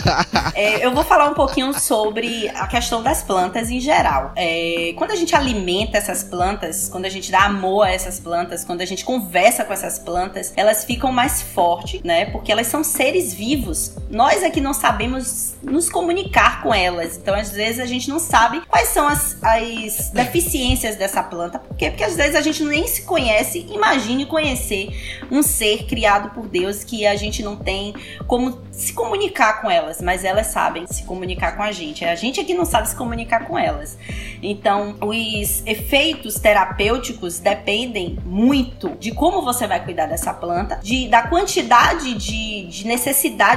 é, 0.53 0.85
eu 0.85 0.93
vou 0.93 1.03
falar 1.03 1.29
um 1.29 1.33
pouquinho 1.33 1.73
sobre 1.79 2.49
a 2.49 2.67
questão 2.67 3.01
das 3.01 3.23
plantas 3.23 3.69
em 3.69 3.79
geral. 3.79 4.33
É, 4.35 4.93
quando 4.97 5.11
a 5.11 5.15
gente 5.15 5.35
alimenta 5.35 5.97
essas 5.97 6.23
plantas, 6.23 6.89
quando 6.89 7.05
a 7.05 7.09
gente 7.09 7.31
dá 7.31 7.45
amor 7.45 7.83
a 7.83 7.91
essas 7.91 8.19
plantas, 8.19 8.65
quando 8.65 8.81
a 8.81 8.85
gente 8.85 9.05
conversa 9.05 9.63
com 9.63 9.71
essas 9.71 9.97
plantas, 9.99 10.51
elas 10.55 10.83
ficam 10.83 11.11
mais 11.11 11.41
fortes, 11.41 12.01
né? 12.03 12.25
Porque 12.25 12.51
elas 12.51 12.67
são 12.67 12.83
seres 12.83 13.33
vivos 13.33 13.68
vivos. 13.69 13.95
Nós 14.09 14.43
é 14.43 14.49
que 14.49 14.59
não 14.59 14.73
sabemos 14.73 15.55
nos 15.61 15.89
comunicar 15.89 16.63
com 16.63 16.73
elas. 16.73 17.17
Então, 17.17 17.35
às 17.35 17.51
vezes, 17.51 17.79
a 17.79 17.85
gente 17.85 18.09
não 18.09 18.19
sabe 18.19 18.61
quais 18.67 18.89
são 18.89 19.07
as, 19.07 19.37
as 19.43 20.09
deficiências 20.09 20.95
dessa 20.95 21.21
planta. 21.21 21.59
Por 21.59 21.77
quê? 21.77 21.89
Porque 21.89 22.03
às 22.03 22.15
vezes 22.15 22.35
a 22.35 22.41
gente 22.41 22.63
nem 22.63 22.87
se 22.87 23.03
conhece. 23.03 23.67
Imagine 23.69 24.25
conhecer 24.25 24.89
um 25.31 25.43
ser 25.43 25.85
criado 25.85 26.31
por 26.31 26.47
Deus 26.47 26.83
que 26.83 27.05
a 27.05 27.15
gente 27.15 27.43
não 27.43 27.55
tem 27.55 27.93
como 28.27 28.59
se 28.71 28.93
comunicar 28.93 29.61
com 29.61 29.69
elas, 29.69 30.01
mas 30.01 30.23
elas 30.23 30.47
sabem 30.47 30.87
se 30.87 31.03
comunicar 31.03 31.55
com 31.55 31.63
a 31.63 31.71
gente. 31.71 32.03
A 32.03 32.15
gente 32.15 32.43
que 32.43 32.53
não 32.53 32.65
sabe 32.65 32.89
se 32.89 32.95
comunicar 32.95 33.45
com 33.45 33.57
elas. 33.57 33.97
Então, 34.41 34.95
os 35.01 35.63
efeitos 35.65 36.35
terapêuticos 36.35 37.39
dependem 37.39 38.17
muito 38.25 38.89
de 38.99 39.11
como 39.11 39.41
você 39.41 39.67
vai 39.67 39.83
cuidar 39.83 40.07
dessa 40.07 40.33
planta, 40.33 40.79
de, 40.81 41.07
da 41.07 41.23
quantidade 41.23 42.13
de, 42.13 42.67
de 42.67 42.87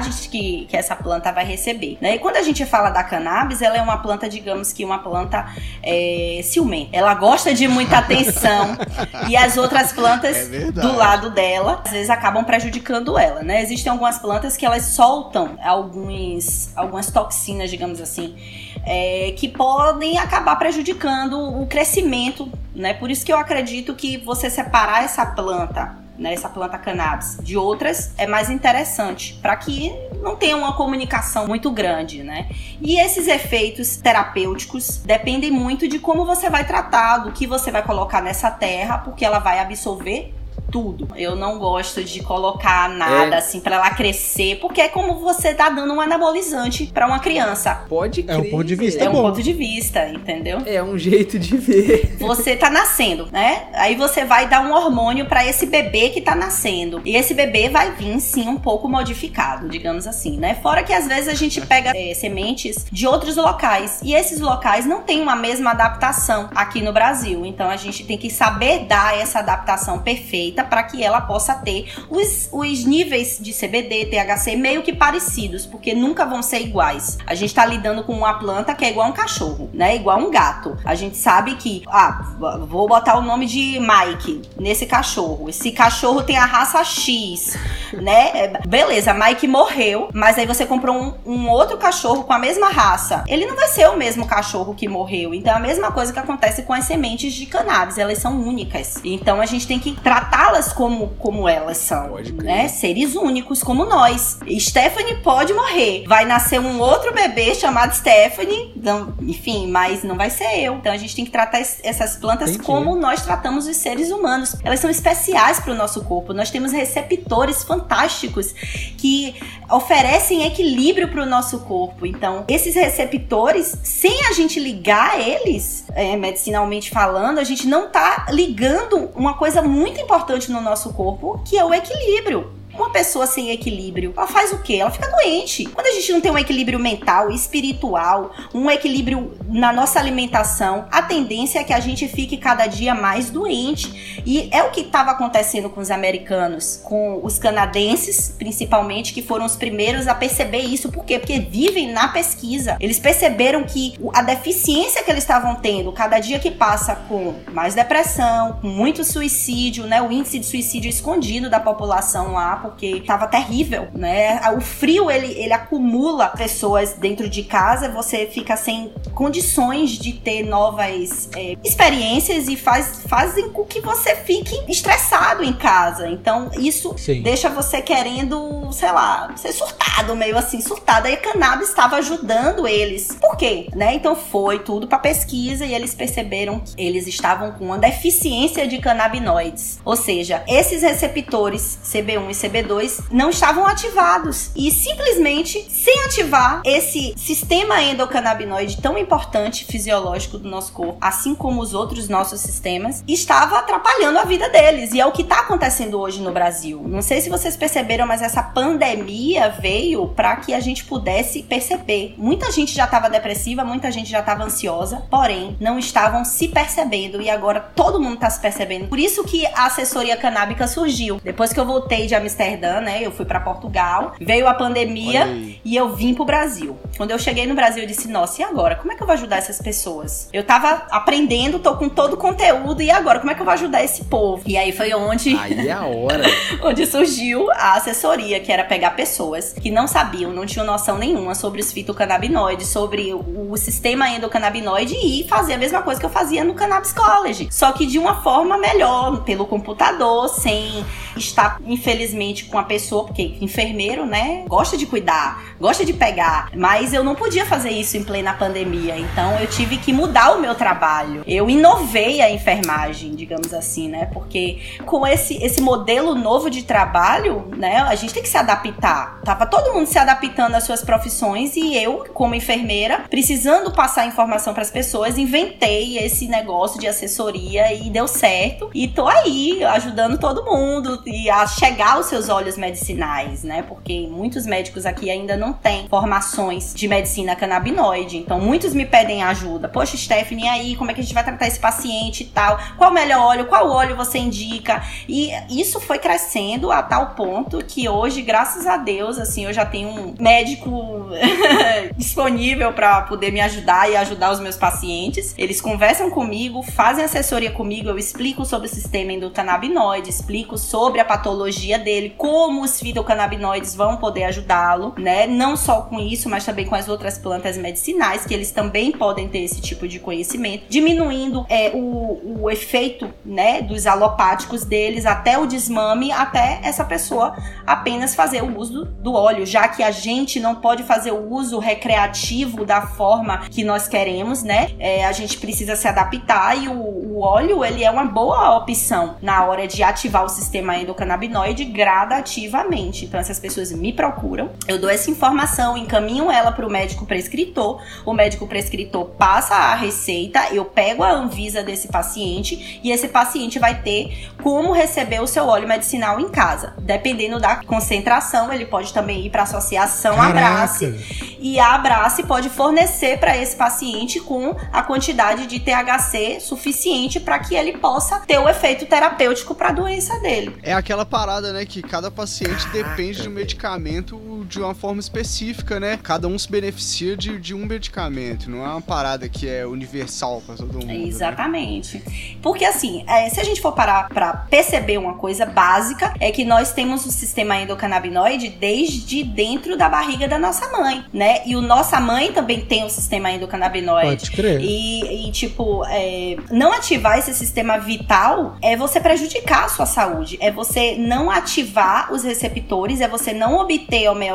necessidades 0.03 0.27
que, 0.27 0.67
que 0.67 0.77
essa 0.77 0.97
planta 0.97 1.33
vai 1.33 1.45
receber. 1.45 1.99
Né? 2.01 2.17
E 2.17 2.19
quando 2.19 2.37
a 2.37 2.43
gente 2.43 2.65
fala 2.65 2.91
da 2.91 3.03
cannabis, 3.03 3.63
ela 3.63 3.77
é 3.77 3.83
uma 3.83 3.99
planta, 3.99 4.29
digamos 4.29 4.73
que 4.73 4.85
uma 4.85 4.99
planta 4.99 5.47
é, 5.83 6.41
ciumenta. 6.43 6.91
Ela 6.93 7.15
gosta 7.15 7.55
de 7.55 7.69
muita 7.69 7.99
atenção 7.99 8.77
e 9.29 9.37
as 9.37 9.57
outras 9.57 9.93
plantas 9.93 10.53
é 10.53 10.71
do 10.71 10.97
lado 10.97 11.31
dela, 11.31 11.81
às 11.85 11.93
vezes 11.93 12.11
acabam 12.11 12.45
prejudicando 12.45 13.19
ela, 13.19 13.43
né? 13.43 13.63
Existem 13.63 13.91
algumas 13.91 14.19
plantas 14.19 14.57
que 14.57 14.67
elas 14.67 14.87
soltam 14.87 15.59
alguns, 15.63 16.77
algumas 16.77 17.11
toxinas, 17.11 17.71
digamos 17.71 18.01
assim, 18.01 18.37
é, 18.85 19.35
que 19.37 19.49
podem 19.49 20.19
acabar 20.19 20.57
prejudicando 20.57 21.39
o 21.39 21.67
crescimento, 21.67 22.51
né? 22.75 22.95
Por 22.95 23.11
isso 23.11 23.25
que 23.25 23.33
eu 23.33 23.39
acredito 23.39 23.95
que 23.95 24.17
você 24.19 24.51
separar 24.51 25.05
essa 25.05 25.25
planta 25.25 26.02
né, 26.19 26.35
planta 26.49 26.79
cannabis, 26.79 27.39
de 27.43 27.57
outras 27.57 28.13
é 28.19 28.27
mais 28.27 28.51
interessante, 28.51 29.39
para 29.41 29.57
que 29.57 29.93
não 30.23 30.37
tenha 30.37 30.57
uma 30.57 30.75
comunicação 30.75 31.47
muito 31.47 31.71
grande, 31.71 32.23
né? 32.23 32.49
E 32.81 32.99
esses 33.01 33.27
efeitos 33.27 33.97
terapêuticos 33.97 34.99
dependem 34.99 35.51
muito 35.51 35.89
de 35.89 35.99
como 35.99 36.25
você 36.25 36.51
vai 36.51 36.67
tratar, 36.67 37.19
do 37.19 37.33
que 37.33 37.47
você 37.47 37.71
vai 37.71 37.83
colocar 37.83 38.21
nessa 38.21 38.51
terra, 38.51 38.99
porque 38.99 39.25
ela 39.25 39.39
vai 39.39 39.59
absorver 39.59 40.35
tudo. 40.73 41.07
Eu 41.15 41.37
não 41.37 41.59
gosto 41.59 42.03
de 42.03 42.23
colocar 42.23 42.89
nada 42.89 43.37
é. 43.37 43.39
assim 43.39 43.61
para 43.61 43.77
ela 43.77 43.91
crescer, 43.91 44.57
porque 44.57 44.81
é 44.81 44.89
como 44.89 45.21
você 45.21 45.53
tá 45.53 45.69
dando 45.69 45.93
um 45.93 46.01
anabolizante 46.01 46.87
para 46.87 47.07
uma 47.07 47.19
criança. 47.19 47.85
Pode 47.89 48.23
crer. 48.23 48.37
É 48.37 48.39
um 48.39 48.51
ponto 48.51 48.65
de 48.65 48.75
vista 48.75 49.05
É 49.05 49.09
bom. 49.09 49.21
um 49.21 49.23
ponto 49.25 49.43
de 49.43 49.53
vista, 49.53 50.09
entendeu? 50.09 50.63
É 50.65 50.83
um 50.83 50.97
jeito 50.97 51.39
de 51.39 51.57
ver. 51.59 52.17
Você 52.19 52.57
tá 52.57 52.71
nascendo, 52.71 53.29
né? 53.31 53.67
Aí 53.75 53.95
você 53.95 54.25
vai 54.25 54.49
dar 54.49 54.63
um 54.63 54.73
hormônio 54.73 55.27
para 55.27 55.47
esse 55.47 55.67
bebê 55.67 56.09
que 56.09 56.23
tá 56.23 56.35
nascendo. 56.35 57.03
E 57.05 57.15
esse 57.15 57.35
bebê 57.35 57.69
vai 57.69 57.93
vir 57.93 58.19
sim 58.21 58.49
um 58.49 58.57
pouco 58.57 58.89
modificado, 58.89 59.69
digamos 59.69 60.07
assim, 60.07 60.39
né? 60.39 60.55
Fora 60.63 60.83
que 60.83 60.93
às 60.95 61.07
vezes 61.07 61.29
a 61.29 61.35
gente 61.35 61.61
pega 61.61 61.93
é, 61.95 62.15
sementes 62.15 62.87
de 62.91 63.07
outros 63.07 63.37
locais 63.37 64.01
e 64.03 64.15
esses 64.15 64.41
locais 64.41 64.87
não 64.87 65.03
têm 65.03 65.21
uma 65.21 65.37
mesma 65.37 65.73
adaptação 65.73 66.49
aqui 66.55 66.81
no 66.81 66.93
Brasil. 66.93 67.45
Então 67.45 67.69
a 67.69 67.77
gente 67.77 68.05
tem 68.05 68.17
que 68.17 68.31
saber 68.31 68.87
dar 68.87 69.19
essa 69.19 69.41
adaptação 69.41 69.99
perfeita 69.99 70.62
feita 70.63 70.65
para 70.65 70.83
que 70.83 71.03
ela 71.03 71.21
possa 71.21 71.55
ter 71.55 71.93
os, 72.09 72.49
os 72.53 72.85
níveis 72.85 73.39
de 73.41 73.53
CBD, 73.53 74.07
THC 74.07 74.57
meio 74.57 74.83
que 74.83 74.93
parecidos, 74.93 75.67
porque 75.67 75.95
nunca 75.95 76.25
vão 76.25 76.43
ser 76.43 76.61
iguais. 76.61 77.19
A 77.27 77.35
gente 77.35 77.51
está 77.51 77.67
lidando 77.67 78.05
com 78.05 78.13
uma 78.13 78.35
planta 78.35 78.75
que 78.75 78.85
é 78.85 78.91
igual 78.91 79.09
um 79.09 79.13
cachorro, 79.13 79.71
né? 79.73 79.97
Igual 79.97 80.19
um 80.19 80.31
gato. 80.31 80.77
A 80.85 80.95
gente 80.95 81.17
sabe 81.17 81.57
que, 81.57 81.83
ah, 81.89 82.23
vou 82.67 82.89
botar 82.89 83.17
o 83.19 83.23
nome 83.23 83.47
de 83.47 83.79
Mike 83.81 84.43
nesse 84.59 84.87
cachorro. 84.87 85.49
Esse 85.49 85.73
cachorro 85.73 86.23
tem 86.23 86.37
a 86.37 86.45
raça 86.45 86.83
X, 86.85 87.57
né? 87.95 88.31
É, 88.35 88.49
beleza, 88.67 89.13
Mike 89.13 89.47
morreu, 89.47 90.09
mas 90.13 90.39
aí 90.39 90.47
você 90.47 90.65
comprou 90.65 90.97
um, 90.97 91.15
um 91.27 91.49
outro 91.49 91.77
cachorro 91.77 92.25
com 92.25 92.33
a 92.33 92.39
mesma 92.39 92.69
raça. 92.69 93.25
Ele 93.27 93.47
não 93.47 93.57
vai 93.57 93.69
ser 93.69 93.89
o 93.89 93.97
mesmo 93.97 94.27
cachorro 94.27 94.75
que 94.75 94.89
morreu. 94.89 95.35
Então 95.35 95.53
é 95.53 95.57
a 95.57 95.61
mesma 95.61 95.91
coisa 95.93 96.13
que 96.13 96.19
acontece 96.19 96.63
com 96.63 96.73
as 96.73 96.85
sementes 96.85 97.33
de 97.33 97.47
cannabis, 97.47 97.99
elas 97.99 98.19
são 98.19 98.41
únicas. 98.41 99.01
Então 99.05 99.41
a 99.41 99.47
gente 99.47 99.67
tem 99.67 99.79
que 99.79 99.93
tratar 100.01 100.52
tratá-las 100.53 100.73
como, 100.73 101.09
como 101.19 101.49
elas 101.49 101.79
são, 101.79 102.19
né? 102.43 102.69
Seres 102.69 103.15
únicos 103.15 103.63
como 103.63 103.85
nós. 103.85 104.39
Stephanie 104.59 105.17
pode 105.17 105.53
morrer, 105.55 106.05
vai 106.07 106.25
nascer 106.25 106.61
um 106.61 106.79
outro 106.79 107.13
bebê 107.15 107.55
chamado 107.55 107.95
Stephanie, 107.95 108.73
não, 108.77 109.15
enfim, 109.23 109.71
mas 109.71 110.05
não 110.05 110.17
vai 110.17 110.29
ser 110.31 110.61
eu. 110.61 110.75
Então 110.75 110.93
a 110.93 110.97
gente 110.97 111.17
tem 111.17 111.25
que 111.25 111.31
tratar 111.31 111.61
essas 111.61 112.17
plantas 112.17 112.51
Entendi. 112.51 112.65
como 112.65 112.95
nós 112.95 113.23
tratamos 113.23 113.67
os 113.67 113.77
seres 113.77 114.11
humanos. 114.11 114.57
Elas 114.63 114.81
são 114.81 114.91
especiais 114.91 115.59
para 115.61 115.73
o 115.73 115.77
nosso 115.77 116.05
corpo. 116.05 116.33
Nós 116.33 116.51
temos 116.51 116.73
receptores 116.73 117.65
fantásticos 117.65 118.53
que 118.99 119.35
oferecem 119.71 120.47
equilíbrio 120.47 121.09
para 121.09 121.23
o 121.23 121.27
nosso 121.27 121.61
corpo. 121.61 122.05
Então, 122.05 122.45
esses 122.47 122.75
receptores, 122.75 123.77
sem 123.83 124.27
a 124.27 124.33
gente 124.33 124.61
ligar 124.61 125.19
eles, 125.19 125.85
é, 125.95 126.17
medicinalmente 126.17 126.91
falando, 126.91 127.39
a 127.39 127.45
gente 127.45 127.67
não 127.67 127.87
está 127.87 128.27
ligando 128.31 129.11
uma 129.15 129.35
coisa 129.35 129.63
muito 129.63 130.01
importante 130.01 130.42
no 130.51 130.61
nosso 130.61 130.93
corpo, 130.93 131.41
que 131.45 131.59
é 131.59 131.65
o 131.65 131.75
equilíbrio. 131.75 132.51
Uma 132.75 132.91
pessoa 132.91 133.27
sem 133.27 133.51
equilíbrio, 133.51 134.15
ela 134.17 134.27
faz 134.27 134.53
o 134.53 134.63
quê? 134.63 134.77
Ela 134.77 134.91
fica 134.91 135.07
doente. 135.11 135.67
Quando 135.67 135.87
a 135.87 135.93
gente 135.93 136.13
não 136.13 136.21
tem 136.21 136.33
um 136.33 136.39
equilíbrio 136.39 136.79
mental, 136.79 137.31
espiritual, 137.31 138.35
um 138.55 138.71
equilíbrio 138.71 139.35
na 139.47 139.73
nossa 139.73 139.99
alimentação, 139.99 140.87
a 140.91 141.03
tendência 141.03 141.59
é 141.59 141.65
que 141.65 141.73
a 141.73 141.81
gente 141.81 142.09
fique 142.09 142.39
cada 142.39 142.67
dia 142.67 142.95
mais 142.95 143.31
doente. 143.31 144.23
E 144.25 144.49
é 144.51 144.63
o 144.63 144.71
que 144.71 144.81
estava 144.81 145.11
acontecendo 145.11 145.69
com 145.69 145.81
os 145.81 145.91
americanos, 145.91 146.81
com 146.83 147.21
os 147.23 147.39
canadenses, 147.39 148.35
principalmente, 148.39 149.13
que 149.13 149.21
foram 149.21 149.45
os 149.45 149.55
primeiros 149.55 150.09
a 150.09 150.15
perceber 150.15 150.61
isso. 150.61 150.91
Por 150.91 151.05
quê? 151.05 151.19
Porque 151.19 151.41
vivem 151.41 151.93
na 151.93 152.09
pesquisa. 152.09 152.77
Eles 152.81 152.99
perceberam 152.99 153.65
que 153.65 153.95
a 154.15 154.23
deficiência 154.23 155.03
que 155.03 155.11
eles 155.11 155.25
estavam 155.25 155.57
tendo 155.57 155.93
cada 155.93 156.19
dia 156.19 156.39
que 156.39 156.51
passa 156.51 156.97
com 156.97 157.35
mais 157.53 157.75
depressão, 157.75 158.59
com 158.63 158.69
muito 158.69 159.05
suicídio, 159.05 159.87
né? 159.87 160.01
O 160.01 160.11
índice 160.11 160.39
de 160.39 160.47
suicídio 160.47 160.89
escondido 160.89 161.51
da 161.51 161.61
população 161.61 162.33
lá 162.33 162.62
porque 162.63 163.03
tava 163.07 163.27
terrível, 163.27 163.89
né? 163.93 164.41
O 164.57 164.61
frio 164.61 165.11
ele, 165.11 165.33
ele 165.33 165.53
acumula 165.53 166.29
pessoas 166.29 166.95
dentro 166.95 167.29
de 167.29 167.43
casa, 167.43 167.91
você 167.91 168.27
fica 168.27 168.57
sem 168.57 168.93
condições 169.15 169.91
de 169.91 170.13
ter 170.13 170.45
novas 170.45 171.29
é, 171.37 171.57
experiências 171.65 172.49
e 172.49 172.57
faz, 172.57 173.03
fazem 173.09 173.51
com 173.51 173.65
que 173.65 173.81
você 173.81 174.15
fique 174.17 174.55
estressado 174.69 175.43
em 175.43 175.53
casa. 175.53 176.09
Então, 176.09 176.51
isso 176.59 176.95
Sim. 176.97 177.23
deixa 177.23 177.49
você 177.49 177.83
querendo, 177.83 178.71
sei 178.73 178.93
lá, 178.93 179.35
ser 179.37 179.53
surtado, 179.53 180.15
meio 180.15 180.37
assim, 180.39 180.61
surtado. 180.61 181.07
Aí 181.07 181.15
a 181.15 181.17
cannabis 181.17 181.69
estava 181.69 181.97
ajudando 181.97 182.67
eles. 182.67 183.17
Por 183.21 183.37
quê? 183.37 183.69
Né? 183.75 183.95
Então 183.95 184.15
foi 184.15 184.61
tudo 184.61 184.87
para 184.87 184.99
pesquisa 184.99 185.65
e 185.65 185.75
eles 185.75 185.95
perceberam 185.95 186.61
que 186.61 186.75
eles 186.77 187.07
estavam 187.07 187.53
com 187.53 187.67
uma 187.67 187.79
deficiência 187.79 188.67
de 188.67 188.79
canabinoides. 188.79 189.81
Ou 189.85 189.97
seja, 189.97 190.43
esses 190.47 190.83
receptores 190.83 191.79
CB1 191.85 192.31
e 192.31 192.35
CB 192.35 192.52
CB2 192.53 193.05
não 193.11 193.31
estavam 193.31 193.67
ativados. 193.67 194.51
E 194.55 194.71
simplesmente, 194.71 195.67
sem 195.71 196.05
ativar 196.05 196.61
esse 196.65 197.15
sistema 197.17 197.83
endocannabinoide 197.83 198.81
tão 198.81 198.99
importante 198.99 199.65
fisiológico 199.65 200.39
do 200.39 200.49
nosso 200.49 200.73
corpo, 200.73 200.99
assim 201.01 201.35
como 201.35 201.63
os 201.63 201.73
outros 201.73 202.09
nossos 202.09 202.41
sistemas, 202.41 203.03
estava 203.09 203.59
atrapalhando 203.59 204.19
a 204.19 204.25
vida 204.25 204.49
deles. 204.51 204.93
E 204.93 205.01
é 205.01 205.07
o 205.07 205.13
que 205.13 205.23
está 205.23 205.41
acontecendo 205.41 205.99
hoje 205.99 206.21
no 206.21 206.33
Brasil. 206.33 206.83
Não 206.87 207.01
sei 207.01 207.21
se 207.21 207.31
vocês 207.31 207.57
perceberam, 207.57 208.07
mas 208.07 208.21
essa 208.21 208.43
pandemia 208.43 209.49
veio 209.49 210.09
para 210.09 210.37
que 210.37 210.53
a 210.53 210.61
gente 210.61 210.85
pudesse 210.85 211.43
perceber. 211.43 212.15
Muita 212.19 212.51
gente 212.51 212.75
já 212.75 212.85
estava 212.85 213.09
depressiva, 213.09 213.65
muita 213.65 213.91
gente 213.91 214.11
já 214.11 214.21
estava 214.21 214.45
ansiosa, 214.45 215.05
porém 215.11 215.57
não 215.59 215.79
estavam 215.79 216.25
se 216.25 216.49
percebendo 216.49 217.21
e 217.21 217.31
agora 217.31 217.61
todo 217.61 218.01
mundo 218.01 218.15
está 218.15 218.29
se 218.29 218.41
percebendo. 218.41 218.89
Por 218.89 218.99
isso 218.99 219.25
que 219.25 219.47
a 219.47 219.67
assessoria 219.67 220.17
canábica 220.17 220.67
surgiu. 220.67 221.21
Depois 221.23 221.53
que 221.53 221.61
eu 221.61 221.65
voltei 221.65 222.07
de 222.07 222.15
Amsterdã 222.15 222.42
Amsterdã, 222.43 222.81
né? 222.81 223.01
Eu 223.05 223.13
fui 223.13 223.25
para 223.25 223.39
Portugal, 223.41 224.15
veio 224.21 224.49
a 224.49 224.55
pandemia 224.55 225.27
e 225.65 225.77
eu 225.77 225.95
vim 225.95 226.13
pro 226.13 226.25
Brasil. 226.25 226.77
Quando 226.97 227.13
eu 227.13 227.19
cheguei 227.19 227.47
no 227.47 227.55
Brasil, 227.55 227.83
eu 227.83 227.87
disse: 227.87 228.09
"Nossa, 228.09 228.43
e 228.43 228.45
agora? 228.45 228.75
Como 228.75 228.93
é 228.93 228.97
que 228.97 229.03
eu 229.03 229.07
vou 229.07 229.15
ajudar 229.15 229.37
essas 229.37 229.61
pessoas? 229.61 230.29
Eu 230.33 230.43
tava 230.43 230.87
aprendendo, 230.91 231.59
tô 231.59 231.77
com 231.77 231.89
todo 231.89 232.15
o 232.15 232.17
conteúdo 232.17 232.83
e 232.83 232.91
agora 232.91 233.21
como 233.21 233.31
é 233.31 233.35
que 233.35 233.41
eu 233.41 233.45
vou 233.45 233.55
ajudar 233.55 233.83
esse 233.85 234.05
povo?". 234.05 234.43
E 234.45 234.57
aí 234.57 234.73
foi 234.73 234.93
onde 234.93 235.37
Aí 235.37 235.69
é 235.69 235.73
a 235.73 235.87
hora. 235.87 236.25
onde 236.63 236.85
surgiu 236.87 237.51
a 237.53 237.75
assessoria, 237.75 238.41
que 238.41 238.51
era 238.51 238.65
pegar 238.65 238.91
pessoas 238.91 239.53
que 239.53 239.71
não 239.71 239.87
sabiam, 239.87 240.33
não 240.33 240.45
tinham 240.45 240.67
noção 240.67 240.99
nenhuma 240.99 241.35
sobre 241.35 241.61
os 241.61 241.73
fitocannabinoides, 241.73 242.69
sobre 242.69 243.15
o, 243.15 243.53
o 243.53 243.57
sistema 243.57 244.09
endocannabinoide 244.11 244.95
e 244.95 245.27
fazer 245.29 245.55
a 245.55 245.59
mesma 245.59 245.83
coisa 245.83 246.01
que 246.01 246.07
eu 246.07 246.11
fazia 246.11 246.45
no 246.45 246.55
Cannabis 246.55 246.93
College, 246.93 247.49
só 247.51 247.73
que 247.73 247.87
de 247.87 247.99
uma 247.99 248.23
forma 248.23 248.59
melhor, 248.59 249.23
pelo 249.25 249.47
computador, 249.47 250.29
sem 250.29 250.85
estar 251.17 251.61
infelizmente 251.67 252.32
com 252.41 252.59
a 252.59 252.65
pessoa, 252.65 253.05
porque 253.05 253.37
enfermeiro, 253.41 254.07
né, 254.07 254.45
gosta 254.49 254.77
de 254.77 254.87
cuidar, 254.87 255.43
gosta 255.61 255.85
de 255.85 255.93
pegar, 255.93 256.51
mas 256.57 256.93
eu 256.93 257.05
não 257.05 257.15
podia 257.15 257.45
fazer 257.45 257.71
isso 257.71 257.97
em 257.97 258.05
plena 258.05 258.33
pandemia, 258.33 258.99
então 258.99 259.39
eu 259.39 259.47
tive 259.47 259.77
que 259.77 259.93
mudar 259.93 260.33
o 260.33 260.41
meu 260.41 260.55
trabalho. 260.55 261.23
Eu 261.27 261.49
inovei 261.49 262.21
a 262.21 262.31
enfermagem, 262.31 263.15
digamos 263.15 263.53
assim, 263.53 263.89
né? 263.89 264.07
Porque 264.07 264.61
com 264.87 265.07
esse, 265.07 265.43
esse 265.43 265.61
modelo 265.61 266.15
novo 266.15 266.49
de 266.51 266.63
trabalho, 266.63 267.49
né, 267.57 267.79
a 267.79 267.95
gente 267.95 268.15
tem 268.15 268.23
que 268.23 268.29
se 268.29 268.37
adaptar. 268.37 269.21
Tava 269.25 269.47
todo 269.47 269.73
mundo 269.75 269.87
se 269.87 269.99
adaptando 269.99 270.55
às 270.55 270.65
suas 270.65 270.83
profissões 270.83 271.57
e 271.57 271.77
eu, 271.77 272.05
como 272.13 272.35
enfermeira, 272.35 273.05
precisando 273.11 273.71
passar 273.73 274.07
informação 274.07 274.53
para 274.53 274.63
as 274.63 274.71
pessoas, 274.71 275.19
inventei 275.19 275.99
esse 275.99 276.27
negócio 276.27 276.81
de 276.81 276.87
assessoria 276.87 277.73
e 277.73 277.91
deu 277.91 278.07
certo. 278.09 278.71
E 278.75 278.89
tô 278.89 279.07
aí 279.07 279.63
ajudando 279.65 280.19
todo 280.19 280.45
mundo 280.45 281.03
e 281.07 281.29
a 281.31 281.47
chegar 281.47 281.95
aos 281.95 282.07
seus 282.07 282.22
seus 282.23 282.29
olhos 282.29 282.57
medicinais, 282.57 283.43
né? 283.43 283.63
Porque 283.63 284.07
muitos 284.09 284.47
médicos 284.47 284.87
aqui 284.87 285.11
ainda 285.11 285.37
não 285.37 285.53
têm 285.53 285.89
formações 285.89 286.73
de 286.73 286.87
medicina 286.87 287.35
canabinoide. 287.35 288.17
Então, 288.17 288.41
muitos 288.41 288.73
me 288.73 288.87
pedem 288.87 289.23
ajuda. 289.23 289.69
Poxa, 289.69 289.97
Stephanie, 289.97 290.49
aí, 290.49 290.77
como 290.77 290.91
é 290.91 290.95
que 290.95 291.01
a 291.01 291.03
gente 291.03 291.15
vai 291.15 291.25
tratar 291.25 291.47
esse 291.49 291.59
paciente 291.59 292.23
e 292.23 292.27
tal? 292.27 292.59
Qual 292.79 292.91
o 292.91 292.95
melhor 292.95 293.21
óleo? 293.21 293.47
Qual 293.47 293.69
óleo 293.69 293.97
você 293.97 294.19
indica? 294.19 294.83
E 295.09 295.33
isso 295.51 295.81
foi 295.81 295.99
crescendo 295.99 296.71
a 296.71 296.83
tal 296.83 297.15
ponto 297.15 297.59
que 297.65 297.89
hoje, 297.89 298.23
graças 298.23 298.67
a 298.67 298.77
Deus, 298.77 299.19
assim, 299.19 299.45
eu 299.45 299.53
já 299.53 299.65
tenho 299.65 299.89
um 299.89 300.15
médico 300.19 301.09
disponível 301.97 302.73
para 302.73 303.03
poder 303.03 303.33
me 303.33 303.41
ajudar 303.41 303.91
e 303.91 303.97
ajudar 303.97 304.31
os 304.33 304.41
meus 304.41 304.57
pacientes. 304.57 305.35
Eles 305.37 305.61
conversam 305.61 306.11
comigo, 306.11 306.63
fazem 306.63 307.05
assessoria 307.05 307.51
comigo, 307.51 307.89
eu 307.89 307.99
explico 307.99 308.45
sobre 308.45 308.69
o 308.69 308.71
sistema 308.71 309.13
endocannabinoide, 309.13 310.09
explico 310.09 310.57
sobre 310.57 311.01
a 311.01 311.05
patologia 311.05 311.79
dele, 311.79 312.11
como 312.17 312.63
os 312.63 312.81
fitocannabinoides 312.81 313.75
vão 313.75 313.97
poder 313.97 314.25
ajudá-lo, 314.25 314.95
né? 314.99 315.27
Não 315.27 315.57
só 315.57 315.83
com 315.83 315.99
isso, 315.99 316.29
mas 316.29 316.45
também 316.45 316.67
com 316.67 316.75
as 316.75 316.89
outras 316.89 317.19
plantas 317.19 317.57
medicinais, 317.57 318.25
que 318.25 318.35
eles 318.35 318.51
também 318.51 318.93
podem 318.93 319.29
ter 319.29 319.41
esse 319.41 319.61
tipo 319.61 319.87
de 319.89 319.99
conhecimento, 319.99 320.65
diminuindo 320.69 321.47
é, 321.49 321.71
o, 321.75 322.43
o 322.43 322.51
efeito, 322.51 323.13
né, 323.25 323.63
dos 323.63 323.87
alopáticos 323.87 324.65
deles 324.65 325.07
até 325.07 325.39
o 325.39 325.47
desmame, 325.47 326.13
até 326.13 326.61
essa 326.63 326.85
pessoa 326.85 327.37
apenas 327.67 328.15
fazer 328.15 328.43
o 328.43 328.59
uso 328.59 328.85
do 328.85 329.15
óleo, 329.15 329.47
já 329.47 329.69
que 329.69 329.83
a 329.83 329.91
gente 329.91 330.41
não 330.41 330.57
pode 330.57 330.83
fazer 330.83 331.13
o 331.13 331.33
uso 331.33 331.59
recreativo 331.59 332.65
da 332.65 332.83
forma 332.83 333.39
que 333.51 333.65
nós 333.65 333.89
queremos, 333.89 334.43
né? 334.43 334.71
É, 334.79 335.05
a 335.05 335.13
gente 335.13 335.39
precisa 335.39 335.77
se 335.77 335.87
adaptar 335.87 336.57
e 336.57 336.69
o, 336.69 336.73
o 336.73 337.21
óleo, 337.21 337.65
ele 337.65 337.85
é 337.85 337.91
uma 337.91 338.05
boa 338.05 338.57
opção 338.57 339.17
na 339.23 339.45
hora 339.45 339.67
de 339.67 339.83
ativar 339.83 340.25
o 340.25 340.29
sistema 340.29 340.77
endocannabinoide 340.77 341.65
gradativamente. 342.03 343.05
Então 343.05 343.19
essas 343.19 343.39
pessoas 343.39 343.73
me 343.73 343.93
procuram, 343.93 344.51
eu 344.67 344.79
dou 344.79 344.91
essa 344.91 345.11
informação, 345.11 345.77
encaminho 345.77 346.31
ela 346.31 346.53
para 346.53 346.67
o 346.67 346.71
médico 346.71 347.07
prescritor, 347.07 347.81
o 348.05 348.13
médico 348.13 348.47
prescritor 348.47 349.07
passa 349.11 349.55
a 349.55 349.75
receita, 349.75 350.49
eu 350.53 350.65
pego 350.65 351.03
a 351.03 351.13
Anvisa 351.13 351.63
desse 351.63 351.89
paciente 351.89 352.81
e 352.83 352.91
esse 352.91 353.09
paciente 353.09 353.59
vai 353.59 353.83
ter 353.83 354.31
como 354.43 354.73
receber 354.73 355.21
o 355.21 355.27
seu 355.27 355.47
óleo 355.47 355.69
medicinal 355.69 356.19
em 356.21 356.29
casa. 356.29 356.75
Dependendo 356.79 357.39
da 357.39 357.57
concentração, 357.57 358.53
ele 358.53 358.67
pode 358.67 358.93
também 358.93 359.27
ir 359.27 359.31
para 359.31 359.43
a 359.43 359.45
associação 359.45 360.17
Caraca. 360.17 360.39
Abrace 360.39 361.37
e 361.39 361.59
a 361.59 361.75
Abrace 361.75 362.23
pode 362.25 362.49
fornecer 362.49 363.19
para 363.19 363.37
esse 363.37 363.57
paciente 363.57 364.21
com 364.21 364.57
a 364.73 364.83
quantidade 364.83 365.47
de 365.47 365.61
THC 365.61 366.41
suficiente 366.41 367.21
para 367.21 367.39
que 367.39 367.55
ele 367.55 367.79
possa 367.79 368.21
ter 368.21 368.39
o 368.39 368.49
efeito 368.49 368.87
terapêutico 368.87 369.55
para 369.55 369.69
a 369.69 369.73
doença 369.73 370.19
dele. 370.21 370.57
É 370.63 370.73
aquela 370.73 371.05
parada, 371.05 371.53
né, 371.53 371.65
que 371.65 371.83
cada 371.93 372.11
paciente 372.11 372.67
depende 372.71 373.21
de 373.21 373.29
um 373.29 373.33
medicamento 373.33 374.42
de 374.45 374.59
uma 374.59 374.75
forma 374.75 375.01
específica, 375.01 375.79
né? 375.79 375.99
Cada 376.03 376.29
um 376.29 376.39
se 376.39 376.51
beneficia 376.51 377.17
de, 377.17 377.39
de 377.39 377.55
um 377.55 377.65
medicamento, 377.67 378.51
não 378.51 378.65
é 378.65 378.69
uma 378.69 378.81
parada 378.81 379.29
que 379.29 379.49
é 379.49 379.67
universal 379.67 380.43
para 380.47 380.57
todo 380.57 380.73
mundo. 380.75 380.87
Né? 380.87 380.97
Exatamente. 380.97 381.99
Né? 381.99 382.37
Porque 382.43 382.65
assim, 382.65 383.05
é, 383.07 383.29
se 383.29 383.41
a 383.41 383.45
gente 383.45 383.61
for 383.61 383.73
parar 383.73 384.09
para 384.09 384.33
perceber 384.33 384.99
uma 384.99 385.15
coisa 385.15 385.47
básica, 385.47 386.15
é 386.21 386.31
que 386.31 386.45
nós 386.45 386.73
temos 386.73 387.07
o 387.07 387.11
sistema 387.11 387.57
endocannabinoide 387.57 388.49
desde 388.49 389.23
dentro 389.23 389.77
da 389.77 389.89
barriga 389.89 390.29
da 390.29 390.39
nossa 390.39 390.71
mãe, 390.71 391.05
né? 391.13 391.43
E 391.47 391.57
o 391.57 391.61
nossa 391.61 392.01
mãe 392.01 392.33
também 392.33 392.61
tem 392.61 392.85
o 392.85 392.91
sistema 392.91 393.31
endocannabinoide. 393.31 394.31
Pode 394.31 394.31
crer. 394.31 394.61
E, 394.61 395.29
e 395.29 395.33
tipo, 395.33 395.85
é, 395.87 396.37
não 396.51 396.73
ativar 396.73 397.19
esse 397.19 397.35
sistema 397.35 397.79
vital 397.79 398.57
é 398.63 398.77
você 398.77 399.01
prejudicar 399.01 399.65
a 399.65 399.69
sua 399.69 399.87
saúde, 399.87 400.39
é 400.41 400.51
você 400.51 400.97
não 400.97 401.31
ativar 401.31 402.13
os 402.13 402.23
receptores, 402.23 403.01
é 403.01 403.09
você 403.09 403.33
não 403.33 403.59
obter 403.59 404.09
homeostase, 404.09 404.32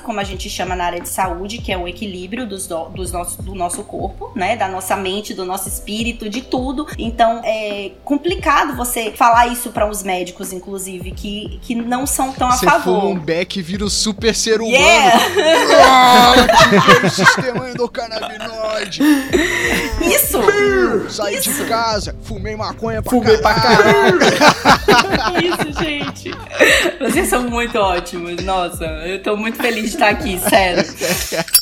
como 0.00 0.20
a 0.20 0.24
gente 0.24 0.48
chama 0.48 0.74
na 0.76 0.84
área 0.84 1.00
de 1.00 1.08
saúde, 1.08 1.58
que 1.58 1.72
é 1.72 1.76
o 1.78 1.86
equilíbrio 1.86 2.46
dos, 2.46 2.66
do, 2.66 2.84
dos 2.90 3.12
nosso, 3.12 3.42
do 3.42 3.54
nosso 3.54 3.82
corpo, 3.84 4.32
né? 4.34 4.56
Da 4.56 4.68
nossa 4.68 4.96
mente, 4.96 5.34
do 5.34 5.44
nosso 5.44 5.68
espírito, 5.68 6.28
de 6.28 6.42
tudo. 6.42 6.86
Então 6.98 7.40
é 7.44 7.92
complicado 8.04 8.76
você 8.76 9.12
falar 9.12 9.46
isso 9.48 9.70
para 9.70 9.88
os 9.88 10.02
médicos, 10.02 10.52
inclusive, 10.52 11.12
que, 11.12 11.58
que 11.62 11.74
não 11.74 12.06
são 12.06 12.32
tão 12.32 12.48
a 12.48 12.52
você 12.52 12.66
favor. 12.66 13.04
um 13.04 13.18
beck 13.18 13.60
vira 13.62 13.84
o 13.84 13.90
super 13.90 14.34
ser 14.34 14.60
humano. 14.60 14.74
Yeah! 14.74 15.20
ah, 15.86 16.32
o 17.06 17.10
sistema 17.10 17.70
endocannabinoide. 17.70 19.02
Isso! 20.00 20.40
Saí 21.08 21.36
isso. 21.36 21.52
de 21.62 21.68
casa, 21.68 22.16
fumei 22.22 22.56
maconha 22.56 23.02
pra 23.02 23.10
Fumei 23.10 23.38
caralho. 23.38 24.18
pra 24.18 24.32
caralho. 24.32 25.40
Isso, 25.40 25.80
gente. 25.80 26.30
Vocês 27.00 27.28
são 27.28 27.42
muito 27.48 27.78
ótimos. 27.78 28.42
Nossa, 28.42 28.84
eu 28.84 29.22
tô 29.22 29.29
muito 29.36 29.58
feliz 29.58 29.90
de 29.90 29.96
estar 29.96 30.08
aqui, 30.10 30.38
sério. 30.38 30.84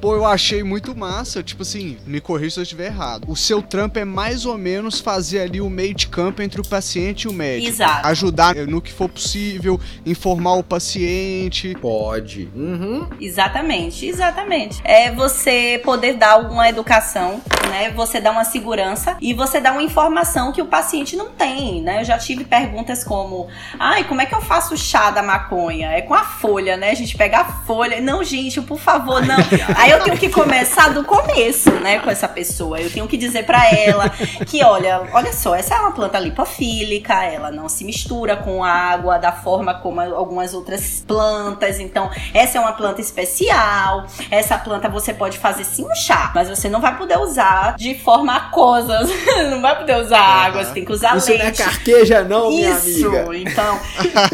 Pô, 0.00 0.14
eu 0.14 0.24
achei 0.24 0.62
muito 0.62 0.96
massa, 0.96 1.42
tipo 1.42 1.60
assim, 1.60 1.98
me 2.06 2.22
corrija 2.22 2.54
se 2.54 2.60
eu 2.60 2.62
estiver 2.62 2.86
errado. 2.86 3.24
O 3.28 3.36
seu 3.36 3.60
trampo 3.60 3.98
é 3.98 4.04
mais 4.04 4.46
ou 4.46 4.56
menos 4.56 4.98
fazer 4.98 5.40
ali 5.40 5.60
o 5.60 5.68
meio 5.68 5.92
de 5.92 6.08
campo 6.08 6.40
entre 6.40 6.58
o 6.58 6.66
paciente 6.66 7.24
e 7.24 7.28
o 7.28 7.32
médico. 7.34 7.68
Exato. 7.68 8.06
Ajudar 8.08 8.54
no 8.54 8.80
que 8.80 8.90
for 8.90 9.10
possível, 9.10 9.78
informar 10.06 10.54
o 10.54 10.62
paciente. 10.62 11.76
Pode. 11.80 12.48
Uhum. 12.54 13.06
Exatamente, 13.20 14.06
exatamente. 14.06 14.80
É 14.84 15.10
você 15.12 15.78
poder 15.84 16.14
dar 16.14 16.38
uma 16.38 16.66
educação, 16.66 17.42
né? 17.68 17.90
Você 17.90 18.22
dar 18.22 18.30
uma 18.30 18.44
segurança 18.44 19.18
e 19.20 19.34
você 19.34 19.60
dar 19.60 19.72
uma 19.72 19.82
informação 19.82 20.50
que 20.50 20.62
o 20.62 20.66
paciente 20.66 21.14
não 21.14 21.28
tem, 21.28 21.82
né? 21.82 22.00
Eu 22.00 22.04
já 22.04 22.16
tive 22.16 22.44
perguntas 22.44 23.04
como: 23.04 23.48
"Ai, 23.78 24.04
como 24.04 24.22
é 24.22 24.26
que 24.26 24.34
eu 24.34 24.40
faço 24.40 24.72
o 24.72 24.78
chá 24.78 25.10
da 25.10 25.22
maconha? 25.22 25.90
É 25.90 26.00
com 26.00 26.14
a 26.14 26.24
folha, 26.24 26.78
né? 26.78 26.90
A 26.90 26.94
gente 26.94 27.16
pega 27.18 27.40
a 27.40 27.44
folha. 27.44 28.00
Não, 28.00 28.24
gente, 28.24 28.62
por 28.62 28.78
favor, 28.78 29.24
não. 29.26 29.36
Aí 29.76 29.89
eu 29.90 30.00
tenho 30.04 30.16
que 30.16 30.28
começar 30.28 30.90
do 30.90 31.04
começo, 31.04 31.70
né, 31.70 31.98
com 31.98 32.10
essa 32.10 32.28
pessoa. 32.28 32.80
Eu 32.80 32.90
tenho 32.90 33.08
que 33.08 33.16
dizer 33.16 33.44
para 33.44 33.68
ela 33.74 34.08
que, 34.46 34.62
olha, 34.64 35.02
olha 35.12 35.32
só, 35.32 35.54
essa 35.54 35.74
é 35.74 35.78
uma 35.80 35.92
planta 35.92 36.18
lipofílica, 36.18 37.24
ela 37.24 37.50
não 37.50 37.68
se 37.68 37.84
mistura 37.84 38.36
com 38.36 38.62
água 38.62 39.18
da 39.18 39.32
forma 39.32 39.74
como 39.74 40.00
algumas 40.00 40.54
outras 40.54 41.04
plantas. 41.06 41.80
Então, 41.80 42.08
essa 42.32 42.58
é 42.58 42.60
uma 42.60 42.72
planta 42.72 43.00
especial. 43.00 44.06
Essa 44.30 44.56
planta 44.58 44.88
você 44.88 45.12
pode 45.12 45.38
fazer 45.38 45.64
sim 45.64 45.84
um 45.84 45.94
chá, 45.94 46.30
mas 46.34 46.48
você 46.48 46.68
não 46.68 46.80
vai 46.80 46.96
poder 46.96 47.18
usar 47.18 47.74
de 47.76 47.94
forma 47.96 48.34
aquosa. 48.36 49.00
não 49.50 49.60
vai 49.60 49.76
poder 49.76 49.96
usar 49.96 50.20
água, 50.20 50.64
você 50.64 50.72
tem 50.72 50.84
que 50.84 50.92
usar 50.92 51.16
Isso 51.16 51.28
leite. 51.28 51.42
não 51.42 51.50
é 51.50 51.52
carqueja 51.52 52.22
não, 52.22 52.48
minha 52.48 52.70
Isso, 52.70 53.08
amiga. 53.08 53.36
então. 53.36 53.80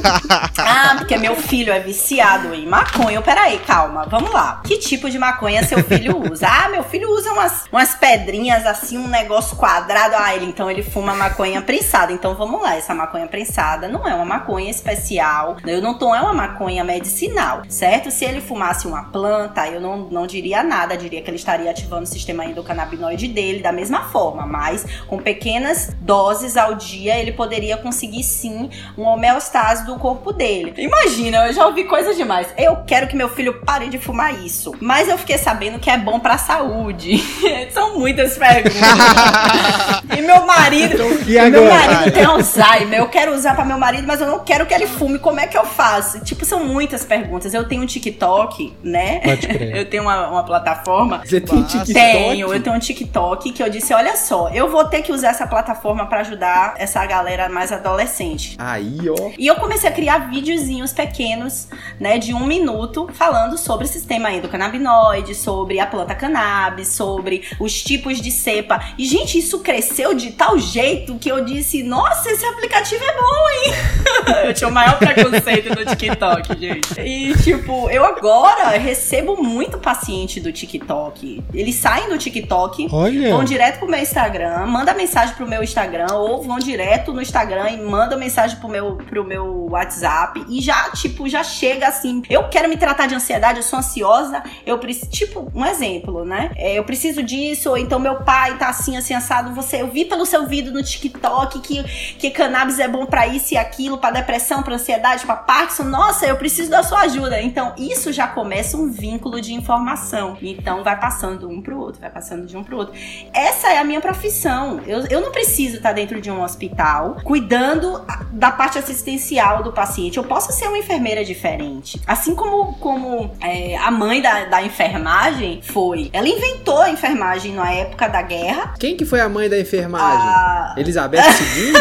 ah, 0.59 0.97
porque 0.99 1.16
meu 1.16 1.35
filho 1.35 1.73
é 1.73 1.81
viciado 1.81 2.55
em 2.55 2.66
maconha. 2.66 3.23
Peraí, 3.23 3.59
calma, 3.61 4.07
vamos 4.09 4.31
lá. 4.33 4.61
Que 4.64 4.77
tipo 4.77 5.09
de 5.09 5.19
maconha 5.19 5.45
seu 5.64 5.82
filho 5.85 6.30
usa? 6.30 6.46
Ah, 6.48 6.68
meu 6.68 6.82
filho 6.85 7.11
usa 7.11 7.32
umas, 7.32 7.64
umas 7.70 7.94
pedrinhas 7.94 8.66
assim, 8.66 8.98
um 8.98 9.09
negócio 9.09 9.56
quadrado. 9.56 10.14
Ah, 10.16 10.35
ele 10.35 10.46
então 10.46 10.70
ele 10.70 10.82
fuma 10.82 11.14
maconha 11.14 11.62
prensada. 11.62 12.12
Então 12.12 12.35
vamos 12.35 12.61
lá, 12.61 12.76
essa 12.76 12.94
maconha 12.94 13.26
prensada 13.26 13.88
não 13.88 14.06
é 14.06 14.14
uma 14.14 14.24
maconha 14.24 14.70
especial. 14.70 15.56
Eu 15.66 15.80
não 15.80 15.98
tô, 15.98 16.14
é 16.14 16.20
uma 16.20 16.32
maconha 16.32 16.82
medicinal, 16.85 17.62
certo? 17.68 18.11
Se 18.11 18.24
ele 18.24 18.40
fumasse 18.40 18.87
uma 18.87 19.04
planta, 19.04 19.66
eu 19.68 19.80
não, 19.80 19.98
não 20.11 20.26
diria 20.26 20.62
nada, 20.62 20.96
diria 20.96 21.22
que 21.22 21.30
ele 21.30 21.37
estaria 21.37 21.70
ativando 21.70 22.02
o 22.02 22.06
sistema 22.06 22.44
endocannabinoide 22.44 23.28
dele 23.28 23.61
da 23.61 23.72
mesma 23.72 24.04
forma, 24.04 24.46
mas 24.46 24.85
com 25.06 25.18
pequenas 25.18 25.94
doses 26.00 26.56
ao 26.56 26.74
dia 26.74 27.18
ele 27.18 27.32
poderia 27.32 27.76
conseguir 27.76 28.22
sim 28.24 28.70
uma 28.96 29.12
homeostase 29.12 29.87
do 29.87 29.96
corpo 29.98 30.32
dele. 30.32 30.74
Imagina, 30.76 31.46
eu 31.46 31.52
já 31.52 31.66
ouvi 31.66 31.85
coisas 31.85 32.16
demais. 32.16 32.48
Eu 32.56 32.85
quero 32.87 33.06
que 33.06 33.16
meu 33.16 33.28
filho 33.28 33.61
pare 33.61 33.88
de 33.88 33.98
fumar 33.98 34.35
isso, 34.44 34.72
mas 34.80 35.09
eu 35.09 35.16
fiquei 35.18 35.36
sabendo 35.38 35.79
que 35.79 35.90
é 35.90 35.96
bom 35.96 36.18
pra 36.18 36.38
saúde. 36.38 37.18
São 37.72 37.99
muitas 37.99 38.37
perguntas. 38.37 38.77
e 40.16 40.22
meu 40.22 40.46
marido, 40.46 41.03
E 41.27 41.37
e 41.37 41.51
meu 41.51 41.66
marido 41.66 42.12
tem 42.12 42.25
Alzheimer. 42.25 43.01
Eu 43.01 43.09
quero 43.09 43.35
usar 43.35 43.55
pra 43.55 43.64
meu 43.64 43.79
marido, 43.79 44.07
mas 44.07 44.20
eu 44.20 44.27
não 44.27 44.40
quero 44.40 44.66
que 44.66 44.75
ele 44.75 44.87
fume. 44.87 45.18
Como 45.18 45.40
é 45.40 45.46
que 45.46 45.57
eu 45.57 45.64
faço? 45.64 46.20
Tipo, 46.20 46.44
são 46.44 46.64
muitas 46.64 47.05
perguntas. 47.05 47.53
Eu 47.55 47.64
tenho 47.68 47.83
um 47.83 47.87
TikTok, 47.87 48.75
né? 48.83 49.20
Pode 49.20 49.46
crer. 49.46 49.77
Eu 49.77 49.85
tenho 49.90 50.03
uma, 50.05 50.29
uma 50.29 50.42
plataforma 50.44 51.20
Você 51.25 51.40
tem 51.40 51.59
Massa. 51.61 51.79
TikTok? 51.79 51.92
tenho, 51.94 52.53
eu 52.53 52.62
tenho 52.62 52.77
um 52.77 52.79
TikTok 52.79 53.53
que 53.53 53.62
eu 53.62 53.68
disse, 53.68 53.92
olha 53.92 54.16
só, 54.16 54.49
eu 54.51 54.70
vou 54.70 54.85
ter 54.85 55.03
que 55.03 55.12
usar 55.12 55.29
essa 55.29 55.46
plataforma 55.46 56.07
pra 56.07 56.20
ajudar 56.20 56.75
essa 56.79 57.05
galera 57.05 57.49
mais 57.49 57.72
adolescente. 57.72 58.57
Aí, 58.59 58.99
ó. 59.09 59.31
E 59.37 59.46
eu 59.46 59.57
comecei 59.57 59.88
a 59.88 59.92
criar 59.92 60.31
videozinhos 60.31 60.92
pequenos, 60.92 61.68
né, 62.01 62.18
de 62.18 62.33
um 62.33 62.46
minuto, 62.46 63.09
falando 63.12 63.59
sobre 63.59 63.85
o 63.85 63.88
sistema 63.88 64.31
endocannabinoide, 64.33 65.25
sobre 65.34 65.80
a 65.80 65.86
planta 65.86 66.14
cannabis, 66.14 66.88
sobre 66.88 67.42
os 67.58 67.82
tipos 67.82 68.20
de 68.20 68.30
cepa. 68.30 68.80
E, 68.98 69.04
gente, 69.04 69.38
isso 69.38 69.60
cresceu 69.60 70.14
de 70.14 70.32
tal 70.32 70.58
jeito 70.58 71.16
que 71.18 71.30
eu 71.30 71.44
disse, 71.44 71.82
nossa, 71.82 72.30
esse 72.30 72.44
aplicativo 72.44 73.02
é 73.02 73.14
bom, 73.14 73.48
hein? 73.50 74.46
eu 74.46 74.54
tinha 74.54 74.68
o 74.68 74.72
maior 74.72 74.98
preconceito 74.98 75.70
no 75.70 75.84
TikTok, 75.84 76.58
gente. 76.58 77.00
E, 77.00 77.34
tipo, 77.42 77.88
eu 77.90 78.04
agora 78.04 78.70
recebo 78.76 79.42
muito 79.42 79.78
paciente 79.78 80.40
do 80.40 80.52
TikTok. 80.52 81.42
Eles 81.52 81.74
saem 81.76 82.08
do 82.08 82.18
TikTok, 82.18 82.88
Olha. 82.92 83.30
vão 83.30 83.44
direto 83.44 83.78
pro 83.78 83.88
meu 83.88 84.00
Instagram, 84.00 84.66
manda 84.66 84.94
mensagem 84.94 85.34
pro 85.34 85.46
meu 85.46 85.62
Instagram, 85.62 86.14
ou 86.14 86.42
vão 86.42 86.58
direto 86.58 87.12
no 87.12 87.20
Instagram 87.20 87.70
e 87.70 87.82
mandam 87.82 88.18
mensagem 88.18 88.58
pro 88.58 88.68
meu, 88.68 88.96
pro 88.96 89.24
meu 89.24 89.68
WhatsApp. 89.70 90.44
E 90.48 90.60
já, 90.60 90.90
tipo, 90.90 91.28
já 91.28 91.42
chega 91.42 91.88
assim. 91.88 92.22
Eu 92.28 92.48
quero 92.48 92.68
me 92.68 92.76
tratar 92.76 93.06
de 93.06 93.14
ansiedade, 93.14 93.58
eu 93.58 93.62
sou 93.62 93.78
ansiosa, 93.78 94.42
eu 94.64 94.78
preciso. 94.78 95.10
Tipo, 95.16 95.50
um 95.55 95.64
exemplo, 95.64 96.26
né? 96.26 96.50
É, 96.57 96.74
eu 96.74 96.85
preciso 96.85 97.22
disso, 97.22 97.70
ou 97.70 97.79
então 97.79 97.98
meu 97.98 98.16
pai 98.16 98.59
tá 98.59 98.68
assim, 98.68 98.98
assim, 98.98 99.14
assado. 99.14 99.55
Você, 99.55 99.81
eu 99.81 99.88
vi 99.88 100.05
pelo 100.05 100.26
seu 100.26 100.46
vídeo 100.46 100.70
no 100.70 100.83
TikTok 100.83 101.59
que, 101.61 101.83
que 102.18 102.31
cannabis 102.31 102.79
é 102.79 102.87
bom 102.87 103.07
pra 103.07 103.26
isso 103.26 103.55
e 103.55 103.57
aquilo, 103.57 103.96
pra 103.96 104.11
depressão, 104.11 104.62
pra 104.62 104.74
ansiedade, 104.74 105.24
pra 105.24 105.35
Parkinson. 105.35 105.85
Nossa, 105.85 106.26
eu 106.26 106.37
preciso 106.37 106.68
da 106.68 106.83
sua 106.83 107.00
ajuda. 107.00 107.40
Então, 107.40 107.72
isso 107.79 108.12
já 108.12 108.26
começa 108.26 108.76
um 108.76 108.90
vínculo 108.90 109.40
de 109.40 109.55
informação. 109.55 110.37
Então, 110.42 110.85
vai 110.85 111.00
passando 111.00 111.48
um 111.48 111.62
pro 111.62 111.81
outro, 111.81 111.98
vai 111.98 112.11
passando 112.11 112.44
de 112.44 112.55
um 112.55 112.62
pro 112.62 112.76
outro. 112.76 112.92
Essa 113.33 113.68
é 113.68 113.79
a 113.79 113.85
minha 113.85 114.02
profissão. 114.02 114.83
Eu, 114.87 115.07
eu 115.07 115.22
não 115.22 115.33
preciso 115.33 115.76
estar 115.76 115.94
dentro 115.94 116.20
de 116.20 116.31
um 116.31 116.42
hospital 116.42 117.16
cuidando 117.24 118.05
da 118.33 118.50
parte 118.50 118.79
assistencial 118.79 119.62
do 119.62 119.72
paciente. 119.72 120.18
Eu 120.18 120.24
posso 120.24 120.52
ser 120.52 120.68
uma 120.68 120.76
enfermeira 120.76 121.24
diferente. 121.24 121.98
Assim 122.07 122.35
como, 122.35 122.74
como 122.74 123.31
é, 123.40 123.79
a 123.79 123.90
mãe 123.90 124.20
da, 124.20 124.44
da 124.44 124.62
enfermagem 125.07 125.61
foi. 125.62 126.11
Ela 126.12 126.29
inventou 126.29 126.83
a 126.83 126.90
enfermagem 126.90 127.55
na 127.55 127.71
época 127.71 128.09
da 128.09 128.23
guerra. 128.23 128.75
Quem 128.79 128.97
que 128.97 129.05
foi 129.05 129.21
a 129.21 129.29
mãe 129.29 129.49
da 129.49 129.59
enfermagem? 129.59 130.29
Ah. 130.29 130.75
Elizabeth 130.77 131.23
II? 131.57 131.73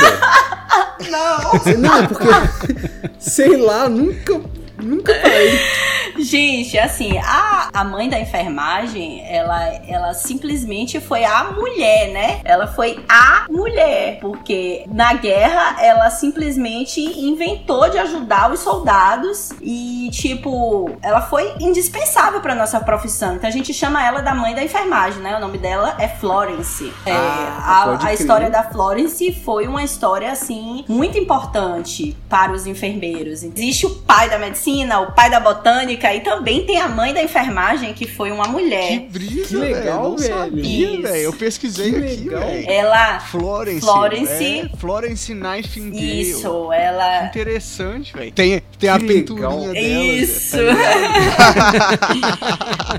Não! 1.09 1.77
Não, 1.79 1.97
é 1.97 2.07
porque. 2.07 2.27
Sei 3.17 3.57
lá, 3.57 3.89
nunca. 3.89 4.39
Nunca 4.81 5.13
parei. 5.15 5.59
Gente, 6.25 6.77
assim, 6.79 7.19
a, 7.19 7.69
a 7.71 7.83
mãe 7.83 8.09
da 8.09 8.19
enfermagem, 8.19 9.23
ela, 9.29 9.63
ela 9.87 10.13
simplesmente 10.15 10.99
foi 10.99 11.23
a 11.23 11.43
mulher, 11.51 12.11
né? 12.11 12.39
Ela 12.43 12.65
foi 12.65 12.99
a 13.07 13.45
mulher, 13.47 14.17
porque 14.19 14.85
na 14.91 15.13
guerra 15.13 15.79
ela 15.79 16.09
simplesmente 16.09 16.99
inventou 16.99 17.87
de 17.89 17.99
ajudar 17.99 18.51
os 18.51 18.59
soldados 18.61 19.51
e, 19.61 20.09
tipo, 20.11 20.89
ela 21.03 21.21
foi 21.21 21.53
indispensável 21.59 22.41
pra 22.41 22.55
nossa 22.55 22.79
profissão. 22.79 23.35
Então 23.35 23.47
a 23.47 23.53
gente 23.53 23.71
chama 23.71 24.03
ela 24.03 24.21
da 24.21 24.33
mãe 24.33 24.55
da 24.55 24.63
enfermagem, 24.63 25.21
né? 25.21 25.37
O 25.37 25.39
nome 25.39 25.59
dela 25.59 25.95
é 25.99 26.07
Florence. 26.07 26.91
É, 27.05 27.11
Ah, 27.13 27.97
a, 28.01 28.07
a 28.07 28.13
história 28.13 28.49
da 28.49 28.63
Florence 28.63 29.31
foi 29.31 29.67
uma 29.67 29.83
história, 29.83 30.31
assim, 30.31 30.83
muito 30.87 31.19
importante 31.19 32.17
para 32.27 32.51
os 32.51 32.65
enfermeiros. 32.65 33.43
Existe 33.43 33.85
o 33.85 33.91
pai 33.91 34.27
da 34.27 34.39
medicina, 34.39 35.01
o 35.01 35.11
pai 35.11 35.29
da 35.29 35.39
botânica 35.39 36.14
e 36.15 36.21
também 36.21 36.65
tem 36.65 36.79
a 36.79 36.87
mãe 36.87 37.13
da 37.13 37.21
enfermagem, 37.21 37.93
que 37.93 38.07
foi 38.07 38.31
uma 38.31 38.45
mulher. 38.47 38.87
Que 38.87 38.99
brisa, 38.99 39.47
Que 39.47 39.55
legal, 39.55 40.15
velho. 40.15 40.35
Não 40.35 40.39
sabia, 40.45 40.91
Isso. 40.93 41.01
velho. 41.01 41.17
Eu 41.23 41.33
pesquisei 41.33 41.91
Que 41.91 41.97
aqui, 41.97 42.15
legal. 42.29 42.39
velho. 42.47 42.69
Ela. 42.69 43.19
Florence. 43.19 43.81
Florence. 43.81 44.69
É, 44.73 44.77
Florence 44.77 45.33
Nightingale. 45.33 46.21
Isso, 46.21 46.71
ela. 46.73 47.25
Interessante, 47.25 48.13
velho. 48.13 48.31
Tem, 48.31 48.61
tem 48.79 48.89
a 48.89 48.99
Que 48.99 49.05
pinturinha 49.05 49.49
dela. 49.49 49.77
Isso. 49.79 50.57
tá? 50.57 51.95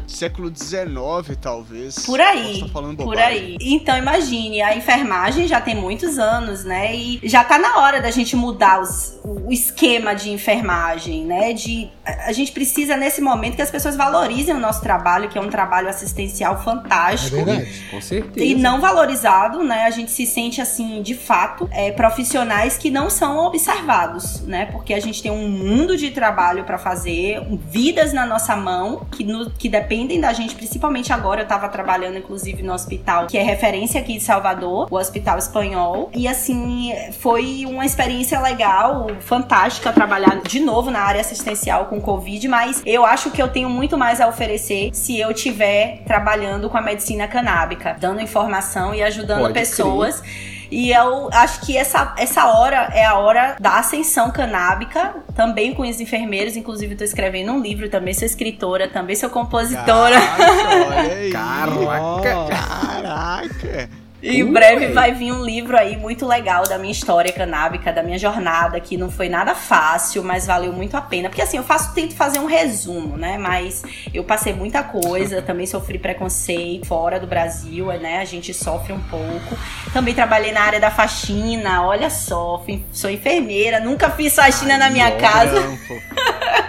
Século 0.07 0.53
XIX, 0.55 1.37
talvez. 1.41 1.99
Por 2.01 2.21
aí, 2.21 2.61
tá 2.61 2.69
falando 2.69 2.97
por 2.97 3.07
bobagem. 3.07 3.39
aí. 3.39 3.57
Então 3.61 3.97
imagine, 3.97 4.63
a 4.63 4.77
enfermagem 4.77 5.47
já 5.47 5.61
tem 5.61 5.75
muitos 5.75 6.19
anos, 6.19 6.65
né? 6.65 6.95
E 6.95 7.21
já 7.25 7.45
tá 7.45 7.59
na 7.59 7.79
hora 7.81 8.01
da 8.01 8.11
gente 8.11 8.35
mudar 8.37 8.81
os- 8.81 9.19
o 9.25 9.53
esquema 9.53 10.15
de 10.15 10.31
enfermagem, 10.31 11.25
né? 11.25 11.53
De 11.53 11.89
a 12.05 12.27
a 12.27 12.33
gente 12.33 12.51
precisa 12.53 12.97
nesse 13.07 13.21
momento 13.21 13.55
que 13.55 13.63
as 13.63 13.71
pessoas 13.71 13.97
valorizem 13.97 14.53
o 14.55 14.59
nosso 14.59 14.81
trabalho, 14.83 15.29
que 15.29 15.39
é 15.39 15.41
um 15.41 15.49
trabalho 15.49 15.89
assistencial 15.89 16.55
É 16.55 16.65
fantástico. 16.65 17.37
verdade. 17.37 17.85
Com 17.91 18.01
certeza. 18.01 18.45
E 18.45 18.55
não 18.55 18.81
valorizado, 18.81 19.63
né? 19.63 19.85
A 19.85 19.91
gente 19.91 20.11
se 20.11 20.27
sente 20.27 20.61
assim, 20.61 21.01
de 21.03 21.15
fato, 21.15 21.69
é, 21.73 21.93
profissionais 21.93 22.77
que 22.77 22.91
não 22.91 23.09
são 23.09 23.39
observados, 23.47 24.41
né? 24.43 24.67
Porque 24.67 24.93
a 24.93 24.99
gente 25.01 25.23
tem 25.23 25.31
um 25.31 25.49
mundo 25.49 25.97
de 25.97 26.11
trabalho 26.11 26.65
pra 26.65 26.79
fazer, 26.79 27.41
vidas 27.69 28.13
na 28.13 28.27
nossa 28.27 28.57
mão 28.57 29.07
que, 29.13 29.23
no- 29.23 29.51
que 29.51 29.69
dependem 29.69 30.21
da 30.21 30.33
gente, 30.33 30.57
principalmente 30.57 31.13
agora. 31.13 31.43
Eu 31.43 31.47
tava 31.47 31.69
trabalhando, 31.69 32.19
inclusive, 32.19 32.61
no 32.63 32.73
hospital 32.73 33.27
que 33.29 33.39
é 33.39 33.43
referência 33.43 34.01
aqui 34.01 34.15
de 34.15 34.25
Salvador, 34.25 34.89
o 34.91 34.97
Hospital 34.97 35.39
Espanhol. 35.39 36.11
E 36.13 36.27
assim, 36.27 36.93
foi 37.21 37.65
uma 37.67 37.87
experiência 37.87 38.41
legal, 38.41 39.07
fantástica 39.21 39.93
trabalhar 39.93 40.41
de 40.43 40.59
novo 40.59 40.91
na 40.91 41.01
área 41.01 41.21
assistencial 41.21 41.87
com 41.87 42.01
Covid, 42.01 42.49
mas 42.49 42.83
eu 42.85 42.96
acho 43.05 43.31
que 43.31 43.43
eu 43.43 43.49
tenho 43.49 43.69
muito 43.69 43.99
mais 43.99 44.21
a 44.21 44.29
oferecer 44.29 44.91
se 44.93 45.19
eu 45.19 45.31
estiver 45.31 46.03
trabalhando 46.07 46.71
com 46.71 46.77
a 46.77 46.81
medicina 46.81 47.27
canábica, 47.27 47.97
dando 47.99 48.21
informação 48.21 48.95
e 48.95 49.03
ajudando 49.03 49.41
Pode 49.41 49.55
pessoas. 49.55 50.23
E 50.71 50.91
eu 50.91 51.29
acho 51.33 51.61
que 51.61 51.77
essa, 51.77 52.15
essa 52.19 52.47
hora 52.47 52.91
é 52.93 53.05
a 53.05 53.15
hora 53.15 53.57
da 53.61 53.79
ascensão 53.79 54.31
canábica, 54.31 55.15
também 55.35 55.73
com 55.75 55.83
os 55.83 56.01
enfermeiros. 56.01 56.57
Inclusive, 56.57 56.93
estou 56.93 57.05
escrevendo 57.05 57.53
um 57.53 57.61
livro, 57.61 57.89
também 57.89 58.13
sou 58.13 58.27
escritora, 58.27 58.89
também 58.89 59.15
sou 59.15 59.31
compositora. 59.31 60.21
Caraca, 60.21 60.87
olha 60.89 61.13
aí. 61.13 61.31
Caraca. 61.31 62.49
Caraca. 62.51 64.06
E 64.23 64.41
em 64.41 64.53
breve 64.53 64.89
vai 64.89 65.13
vir 65.13 65.33
um 65.33 65.45
livro 65.45 65.77
aí 65.77 65.97
muito 65.97 66.27
legal 66.27 66.65
da 66.65 66.79
minha 66.79 66.93
história 66.93 67.33
canábica, 67.33 67.93
da 67.93 68.03
minha 68.03 68.19
jornada, 68.19 68.81
que 68.81 68.97
não 68.97 69.11
foi 69.11 69.29
nada 69.29 69.55
fácil, 69.55 70.25
mas 70.25 70.47
valeu 70.47 70.73
muito 70.73 70.97
a 70.97 71.01
pena. 71.01 71.29
Porque 71.29 71.43
assim, 71.43 71.59
eu 71.59 71.63
faço, 71.63 71.95
tento 71.95 72.15
fazer 72.15 72.39
um 72.39 72.47
resumo, 72.47 73.17
né? 73.17 73.37
Mas 73.37 73.83
eu 74.13 74.25
passei 74.25 74.53
muita 74.53 74.83
coisa, 74.83 75.43
também 75.43 75.67
sofri 75.67 75.99
preconceito 75.99 76.87
fora 76.87 77.21
do 77.21 77.27
Brasil, 77.27 77.87
né? 77.99 78.19
A 78.21 78.25
gente 78.25 78.55
sofre 78.55 78.93
um 78.93 79.01
pouco. 79.01 79.57
Também 79.93 80.15
trabalhei 80.15 80.53
na 80.53 80.63
área 80.63 80.81
da 80.81 80.91
faxina, 80.91 81.85
olha 81.85 82.11
só, 82.11 82.65
sou 82.93 83.11
enfermeira, 83.11 83.81
nunca 83.81 84.11
fiz 84.11 84.35
faxina 84.35 84.79
na 84.79 84.91
minha 84.91 85.13
casa. 85.13 85.61
trampo. 85.61 86.03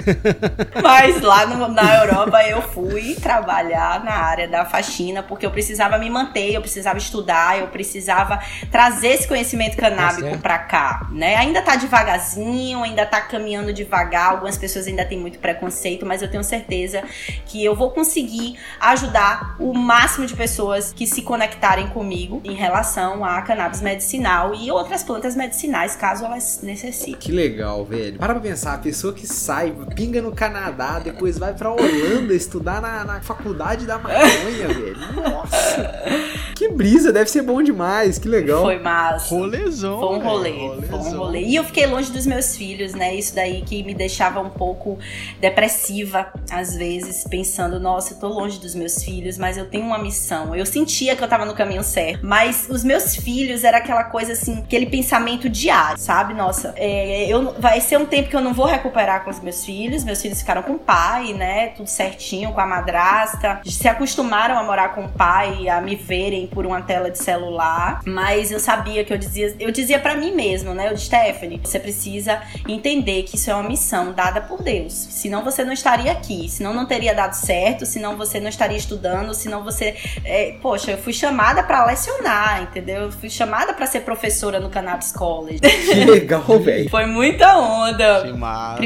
Mas 0.81 1.21
lá 1.21 1.45
no- 1.45 1.67
na 1.67 1.95
Europa 2.03 2.41
eu 2.43 2.61
fui 2.61 3.15
trabalhar 3.15 4.03
na 4.03 4.13
área 4.13 4.47
da 4.47 4.65
faxina 4.65 5.21
porque 5.23 5.45
eu 5.45 5.51
precisava 5.51 5.97
me 5.97 6.09
manter, 6.09 6.53
eu 6.53 6.61
precisava 6.61 6.97
estudar, 6.97 7.59
eu 7.59 7.67
precisava 7.67 8.39
trazer 8.71 9.09
esse 9.09 9.27
conhecimento 9.27 9.75
Tá 9.75 9.89
canábico 9.89 10.21
certo. 10.29 10.41
pra 10.41 10.57
cá, 10.59 11.07
né? 11.11 11.35
Ainda 11.35 11.61
tá 11.61 11.75
devagarzinho, 11.75 12.83
ainda 12.83 13.05
tá 13.05 13.21
caminhando 13.21 13.71
devagar, 13.73 14.31
algumas 14.31 14.57
pessoas 14.57 14.87
ainda 14.87 15.05
têm 15.05 15.19
muito 15.19 15.39
preconceito, 15.39 16.05
mas 16.05 16.21
eu 16.21 16.29
tenho 16.29 16.43
certeza 16.43 17.03
que 17.45 17.63
eu 17.63 17.75
vou 17.75 17.91
conseguir 17.91 18.57
ajudar 18.79 19.55
o 19.59 19.73
máximo 19.73 20.25
de 20.25 20.35
pessoas 20.35 20.93
que 20.93 21.05
se 21.05 21.21
conectarem 21.21 21.87
comigo 21.89 22.41
em 22.43 22.53
relação 22.53 23.23
a 23.23 23.41
cannabis 23.41 23.81
medicinal 23.81 24.53
e 24.55 24.71
outras 24.71 25.03
plantas 25.03 25.35
medicinais, 25.35 25.95
caso 25.95 26.25
elas 26.25 26.59
necessitem. 26.63 27.15
Que 27.19 27.31
legal, 27.31 27.83
velho. 27.85 28.17
Para 28.17 28.33
pra 28.33 28.41
pensar, 28.41 28.73
a 28.73 28.77
pessoa 28.77 29.13
que 29.13 29.27
sai, 29.27 29.73
pinga 29.97 30.21
no 30.21 30.31
Canadá, 30.31 30.99
depois 30.99 31.39
vai 31.39 31.55
pra 31.55 31.71
Holanda 31.71 32.31
estudar 32.31 32.79
na, 32.79 33.03
na 33.03 33.19
faculdade 33.19 33.87
da 33.87 33.97
maconha, 33.97 34.67
velho. 34.69 34.95
Nossa! 35.15 36.47
Que 36.53 36.69
brisa, 36.69 37.11
deve 37.11 37.29
ser 37.29 37.41
bom 37.41 37.61
demais, 37.63 38.19
que 38.19 38.27
legal. 38.27 38.61
Foi 38.61 38.79
massa. 38.79 39.33
Rolezão. 39.33 39.99
Foi 39.99 40.15
um 40.17 40.19
rolê, 40.19 40.53
foi 40.87 40.99
um 40.99 41.17
rolê. 41.17 41.41
E 41.41 41.55
eu 41.55 41.63
fiquei 41.63 41.85
longe 41.87 42.11
dos 42.11 42.25
meus 42.25 42.55
filhos, 42.55 42.93
né? 42.93 43.15
Isso 43.15 43.33
daí 43.35 43.61
que 43.61 43.83
me 43.83 43.93
deixava 43.93 44.39
um 44.39 44.49
pouco 44.49 44.97
depressiva, 45.39 46.31
às 46.51 46.75
vezes, 46.75 47.23
pensando, 47.27 47.79
nossa, 47.79 48.13
eu 48.13 48.19
tô 48.19 48.27
longe 48.27 48.59
dos 48.59 48.73
meus 48.75 49.03
filhos, 49.03 49.37
mas 49.37 49.57
eu 49.57 49.65
tenho 49.65 49.85
uma 49.85 49.97
missão. 49.97 50.55
Eu 50.55 50.65
sentia 50.65 51.15
que 51.15 51.23
eu 51.23 51.27
tava 51.27 51.45
no 51.45 51.53
caminho 51.53 51.83
certo. 51.83 52.25
Mas 52.25 52.67
os 52.69 52.83
meus 52.83 53.15
filhos 53.15 53.63
era 53.63 53.77
aquela 53.77 54.05
coisa 54.05 54.33
assim, 54.33 54.59
aquele 54.59 54.85
pensamento 54.87 55.47
diário, 55.49 55.99
sabe? 55.99 56.33
Nossa, 56.33 56.73
é, 56.75 57.31
eu, 57.31 57.53
vai 57.59 57.81
ser 57.81 57.97
um 57.97 58.05
tempo 58.05 58.29
que 58.29 58.35
eu 58.35 58.41
não 58.41 58.53
vou 58.53 58.65
recuperar 58.65 59.23
com 59.23 59.29
os 59.29 59.39
meus 59.39 59.63
filhos. 59.63 59.86
Meus 60.03 60.21
filhos 60.21 60.39
ficaram 60.39 60.61
com 60.63 60.73
o 60.73 60.79
pai, 60.79 61.33
né? 61.33 61.67
Tudo 61.69 61.87
certinho, 61.87 62.51
com 62.51 62.61
a 62.61 62.65
madrasta. 62.65 63.61
Se 63.65 63.87
acostumaram 63.87 64.57
a 64.57 64.63
morar 64.63 64.89
com 64.95 65.05
o 65.05 65.09
pai, 65.09 65.67
a 65.69 65.81
me 65.81 65.95
verem 65.95 66.47
por 66.47 66.65
uma 66.65 66.81
tela 66.81 67.09
de 67.09 67.17
celular. 67.17 68.01
Mas 68.05 68.51
eu 68.51 68.59
sabia 68.59 69.03
que 69.03 69.13
eu 69.13 69.17
dizia, 69.17 69.55
eu 69.59 69.71
dizia 69.71 69.99
para 69.99 70.15
mim 70.15 70.33
mesmo, 70.33 70.73
né? 70.73 70.87
Eu 70.89 70.93
disse, 70.93 71.07
Stephanie, 71.07 71.59
você 71.63 71.79
precisa 71.79 72.41
entender 72.67 73.23
que 73.23 73.35
isso 73.35 73.49
é 73.49 73.53
uma 73.53 73.67
missão 73.67 74.11
dada 74.11 74.41
por 74.41 74.61
Deus. 74.61 74.93
Senão 74.93 75.43
você 75.43 75.63
não 75.63 75.73
estaria 75.73 76.11
aqui, 76.11 76.47
senão 76.49 76.73
não 76.73 76.85
teria 76.85 77.13
dado 77.13 77.33
certo, 77.33 77.85
senão 77.85 78.17
você 78.17 78.39
não 78.39 78.49
estaria 78.49 78.77
estudando, 78.77 79.33
senão 79.33 79.63
você. 79.63 79.95
é, 80.23 80.55
poxa, 80.61 80.91
eu 80.91 80.97
fui 80.97 81.13
chamada 81.13 81.63
para 81.63 81.85
lecionar, 81.85 82.63
entendeu? 82.63 83.03
Eu 83.03 83.11
fui 83.11 83.29
chamada 83.29 83.73
para 83.73 83.85
ser 83.85 84.01
professora 84.01 84.59
no 84.59 84.69
Cannabis 84.69 85.11
College. 85.11 85.59
Que 85.59 86.05
legal, 86.05 86.43
velho. 86.59 86.89
Foi 86.89 87.05
muita 87.05 87.57
onda. 87.57 88.23
Que 88.23 88.33
massa. 88.33 88.79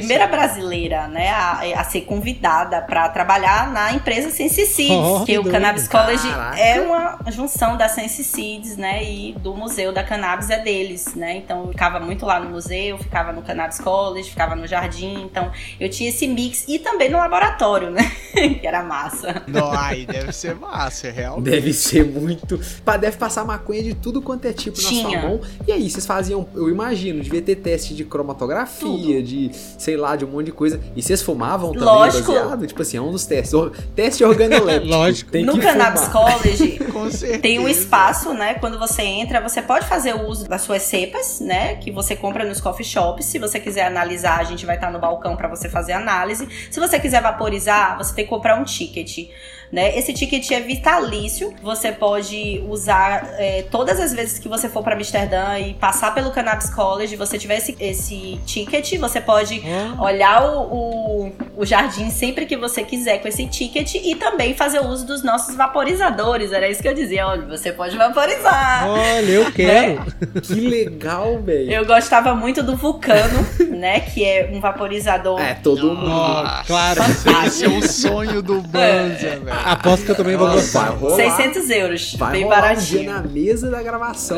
Primeira 0.91 1.07
né, 1.07 1.29
a, 1.29 1.79
a 1.79 1.83
ser 1.85 2.01
convidada 2.01 2.81
para 2.81 3.07
trabalhar 3.09 3.71
na 3.71 3.93
empresa 3.93 4.29
Sense 4.29 4.65
Seeds, 4.65 4.91
Oh, 4.91 5.19
que 5.21 5.31
que 5.31 5.39
o 5.39 5.43
doido. 5.43 5.53
Cannabis 5.53 5.87
College 5.87 6.27
Caraca. 6.27 6.59
é 6.59 6.81
uma 6.81 7.19
junção 7.31 7.77
da 7.77 7.87
Sense 7.87 8.23
Seeds, 8.23 8.75
né, 8.75 9.03
e 9.03 9.33
do 9.33 9.55
museu 9.55 9.93
da 9.93 10.03
cannabis 10.03 10.49
é 10.49 10.59
deles, 10.59 11.15
né? 11.15 11.37
Então 11.37 11.61
eu 11.61 11.67
ficava 11.69 11.99
muito 11.99 12.25
lá 12.25 12.39
no 12.39 12.49
museu, 12.49 12.97
ficava 12.97 13.31
no 13.31 13.41
Cannabis 13.41 13.79
College, 13.79 14.29
ficava 14.29 14.55
no 14.55 14.67
jardim, 14.67 15.23
então 15.23 15.51
eu 15.79 15.89
tinha 15.89 16.09
esse 16.09 16.27
mix 16.27 16.65
e 16.67 16.77
também 16.79 17.09
no 17.09 17.17
laboratório, 17.17 17.89
né? 17.89 18.11
que 18.59 18.67
era 18.67 18.83
massa. 18.83 19.43
Não, 19.47 19.71
aí 19.71 20.05
deve 20.05 20.33
ser 20.33 20.55
massa, 20.55 21.07
é 21.07 21.11
real. 21.11 21.39
Deve 21.41 21.71
ser 21.73 22.05
muito. 22.05 22.59
Deve 22.99 23.17
passar 23.17 23.45
maconha 23.45 23.81
de 23.83 23.93
tudo 23.93 24.21
quanto 24.21 24.45
é 24.45 24.53
tipo 24.53 24.81
na 24.81 24.89
Tinha. 24.89 25.19
sua 25.19 25.29
mão. 25.29 25.41
E 25.67 25.71
aí, 25.71 25.89
vocês 25.89 26.05
faziam, 26.05 26.47
eu 26.53 26.69
imagino, 26.69 27.21
devia 27.21 27.41
ter 27.41 27.55
teste 27.55 27.93
de 27.93 28.03
cromatografia, 28.03 29.21
de 29.21 29.51
sei 29.77 29.95
lá, 29.97 30.15
de 30.15 30.25
um 30.25 30.29
monte 30.29 30.47
de 30.47 30.51
coisa. 30.51 30.70
E 30.95 31.01
vocês 31.01 31.21
fumavam 31.21 31.71
também 31.71 31.85
Lógico. 31.85 32.31
baseado? 32.33 32.67
Tipo 32.67 32.81
assim, 32.81 32.97
é 32.97 33.01
um 33.01 33.11
dos 33.11 33.25
testes. 33.25 33.53
Teste 33.95 34.23
organoléptico. 34.23 34.87
Lógico. 34.93 35.31
Tem 35.31 35.45
no 35.45 35.53
que 35.53 35.61
Cannabis 35.61 36.03
fumar. 36.03 36.33
College. 36.33 36.79
Tem 37.41 37.59
um 37.59 37.67
espaço, 37.67 38.33
né? 38.33 38.55
Quando 38.55 38.77
você 38.77 39.01
entra, 39.01 39.41
você 39.41 39.61
pode 39.61 39.85
fazer 39.85 40.13
o 40.15 40.27
uso 40.27 40.47
das 40.47 40.61
suas 40.61 40.83
cepas, 40.83 41.39
né? 41.39 41.75
Que 41.75 41.91
você 41.91 42.15
compra 42.15 42.45
nos 42.45 42.61
coffee 42.61 42.85
shops. 42.85 43.25
Se 43.25 43.39
você 43.39 43.59
quiser 43.59 43.85
analisar, 43.85 44.39
a 44.39 44.43
gente 44.43 44.65
vai 44.65 44.75
estar 44.75 44.91
no 44.91 44.99
balcão 44.99 45.35
para 45.35 45.47
você 45.47 45.69
fazer 45.69 45.93
análise. 45.93 46.47
Se 46.69 46.79
você 46.79 46.99
quiser 46.99 47.21
vaporizar, 47.21 47.97
você 47.97 48.13
tem 48.13 48.25
que 48.25 48.29
comprar 48.29 48.59
um 48.59 48.63
ticket. 48.63 49.29
Né? 49.71 49.97
Esse 49.97 50.13
ticket 50.13 50.51
é 50.51 50.59
vitalício. 50.59 51.53
Você 51.63 51.91
pode 51.91 52.61
usar 52.67 53.35
é, 53.37 53.63
todas 53.71 53.99
as 53.99 54.13
vezes 54.13 54.37
que 54.37 54.49
você 54.49 54.67
for 54.67 54.83
para 54.83 54.95
Amsterdã 54.95 55.57
e 55.59 55.73
passar 55.73 56.13
pelo 56.13 56.31
Cannabis 56.31 56.69
College. 56.69 57.15
Você 57.15 57.37
tiver 57.37 57.57
esse, 57.57 57.75
esse 57.79 58.39
ticket, 58.45 58.99
você 58.99 59.21
pode 59.21 59.63
Ó, 59.97 60.05
olhar 60.05 60.43
o, 60.43 60.61
o, 60.61 61.31
o 61.57 61.65
jardim 61.65 62.09
sempre 62.09 62.45
que 62.45 62.57
você 62.57 62.83
quiser 62.83 63.19
com 63.19 63.27
esse 63.29 63.47
ticket 63.47 63.95
e 63.95 64.15
também 64.15 64.53
fazer 64.53 64.81
uso 64.81 65.05
dos 65.05 65.23
nossos 65.23 65.55
vaporizadores. 65.55 66.51
Era 66.51 66.67
isso 66.67 66.81
que 66.81 66.87
eu 66.87 66.93
dizia. 66.93 67.25
Olha, 67.25 67.45
você 67.45 67.71
pode 67.71 67.95
vaporizar. 67.95 68.89
Olha, 68.89 69.31
eu 69.31 69.51
quero. 69.53 70.05
Que 70.41 70.59
legal, 70.59 71.41
velho. 71.41 71.71
Eu 71.71 71.85
gostava 71.85 72.35
muito 72.35 72.61
do 72.61 72.75
Vulcano, 72.75 73.47
né? 73.71 74.01
Que 74.01 74.25
é 74.25 74.49
um 74.51 74.59
vaporizador. 74.59 75.39
É, 75.39 75.53
todo 75.53 75.95
mundo. 75.95 76.11
Ó, 76.11 76.63
claro. 76.65 77.01
Esse 77.47 77.63
é 77.63 77.69
o 77.69 77.81
sonho 77.81 78.41
do 78.41 78.61
Banza, 78.61 79.39
velho. 79.39 79.60
Aposto 79.65 80.05
que 80.05 80.11
eu 80.11 80.15
também 80.15 80.35
vou 80.35 80.49
gostar. 80.51 80.89
rolar. 80.89 81.15
600 81.15 81.69
euros, 81.69 82.15
Vai 82.15 82.31
bem 82.31 82.45
um 82.45 82.49
baratinho. 82.49 83.11
na 83.11 83.21
mesa 83.21 83.69
da 83.69 83.81
gravação. 83.81 84.37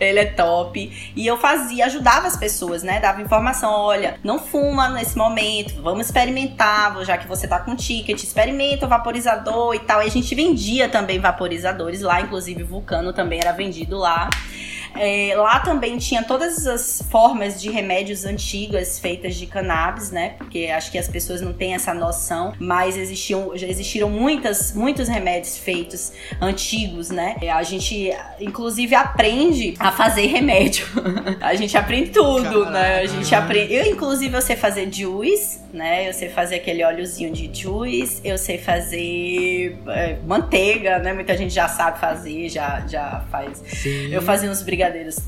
Ele 0.00 0.18
é 0.18 0.24
top. 0.24 1.12
E 1.14 1.26
eu 1.26 1.36
fazia, 1.36 1.84
ajudava 1.84 2.26
as 2.26 2.34
pessoas, 2.34 2.82
né? 2.82 3.00
Dava 3.00 3.20
informação, 3.20 3.70
olha, 3.70 4.18
não 4.24 4.38
fuma 4.38 4.88
nesse 4.88 5.14
momento, 5.16 5.82
vamos 5.82 6.06
experimentar, 6.06 7.04
já 7.04 7.18
que 7.18 7.28
você 7.28 7.46
tá 7.46 7.58
com 7.60 7.76
ticket, 7.76 8.22
experimenta 8.22 8.86
o 8.86 8.88
vaporizador 8.88 9.74
e 9.74 9.80
tal. 9.80 10.02
E 10.02 10.06
a 10.06 10.10
gente 10.10 10.34
vendia 10.34 10.88
também 10.88 11.18
vaporizadores 11.18 12.00
lá, 12.00 12.18
inclusive 12.22 12.62
Vulcano 12.62 13.12
também 13.12 13.40
era 13.40 13.52
vendido 13.52 13.98
lá. 13.98 14.30
É, 14.94 15.34
lá 15.36 15.60
também 15.60 15.98
tinha 15.98 16.22
todas 16.22 16.66
as 16.66 17.02
formas 17.10 17.60
de 17.60 17.70
remédios 17.70 18.24
antigas 18.24 18.98
feitas 18.98 19.34
de 19.36 19.46
cannabis, 19.46 20.10
né? 20.10 20.34
Porque 20.38 20.66
acho 20.66 20.90
que 20.90 20.98
as 20.98 21.08
pessoas 21.08 21.40
não 21.40 21.52
têm 21.52 21.74
essa 21.74 21.94
noção, 21.94 22.52
mas 22.58 22.96
existiam, 22.96 23.52
já 23.56 23.66
existiram 23.66 24.10
muitas, 24.10 24.72
muitos 24.74 25.08
remédios 25.08 25.58
feitos 25.58 26.12
antigos, 26.40 27.10
né? 27.10 27.36
A 27.52 27.62
gente, 27.62 28.10
inclusive, 28.40 28.94
aprende 28.94 29.74
a 29.78 29.92
fazer 29.92 30.26
remédio. 30.26 30.86
a 31.40 31.54
gente 31.54 31.76
aprende 31.76 32.10
tudo, 32.10 32.64
Caraca. 32.64 32.70
né? 32.70 33.00
A 33.00 33.06
gente 33.06 33.34
aprende. 33.34 33.74
Eu, 33.74 33.86
inclusive, 33.86 34.36
eu 34.36 34.42
sei 34.42 34.56
fazer 34.56 34.92
juice, 34.92 35.60
né? 35.72 36.08
Eu 36.08 36.12
sei 36.12 36.28
fazer 36.28 36.56
aquele 36.56 36.84
óleozinho 36.84 37.32
de 37.32 37.50
juice, 37.52 38.20
eu 38.24 38.36
sei 38.36 38.58
fazer 38.58 39.78
é, 39.88 40.16
manteiga, 40.26 40.98
né? 40.98 41.12
Muita 41.12 41.36
gente 41.36 41.54
já 41.54 41.68
sabe 41.68 41.98
fazer, 42.00 42.48
já, 42.48 42.84
já 42.86 43.24
faz. 43.30 43.62
Sim. 43.66 44.12
Eu 44.12 44.22
fazia 44.22 44.50
uns 44.50 44.62
brigadeiros 44.62 44.79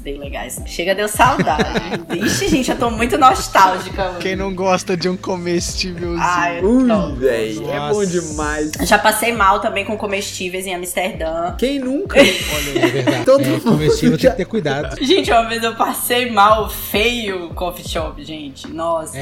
bem 0.03 0.19
legais. 0.19 0.61
Chega, 0.67 0.95
deu 0.95 1.09
saudade. 1.09 1.65
Ixi, 2.11 2.49
gente, 2.49 2.71
eu 2.71 2.79
tô 2.79 2.91
muito 2.91 3.19
nostálgica. 3.19 4.15
Quem 4.21 4.35
não 4.35 4.55
gosta 4.55 4.97
de 4.97 5.09
um 5.09 5.17
comestívelzinho? 5.17 6.17
Ai, 6.19 6.63
Ui, 6.63 6.89
véi, 7.17 7.59
é 7.59 7.93
bom 7.93 8.05
demais. 8.05 8.73
Já 8.83 8.99
passei 8.99 9.33
mal 9.33 9.61
também 9.61 9.85
com 9.85 9.97
comestíveis 9.97 10.67
em 10.67 10.75
Amsterdã. 10.75 11.55
Quem 11.59 11.79
nunca? 11.79 12.19
Olha, 12.19 12.79
é 12.79 12.89
verdade. 12.89 13.25
Todo 13.25 13.45
é, 13.45 13.61
comestível 13.61 14.19
já... 14.19 14.23
tem 14.23 14.31
que 14.31 14.37
ter 14.37 14.45
cuidado. 14.45 15.05
Gente, 15.05 15.31
uma 15.31 15.49
vez 15.49 15.63
eu 15.63 15.75
passei 15.75 16.31
mal 16.31 16.69
feio 16.69 17.51
coffee 17.51 17.89
shop, 17.89 18.25
gente. 18.25 18.69
Nossa. 18.69 19.19
É 19.19 19.21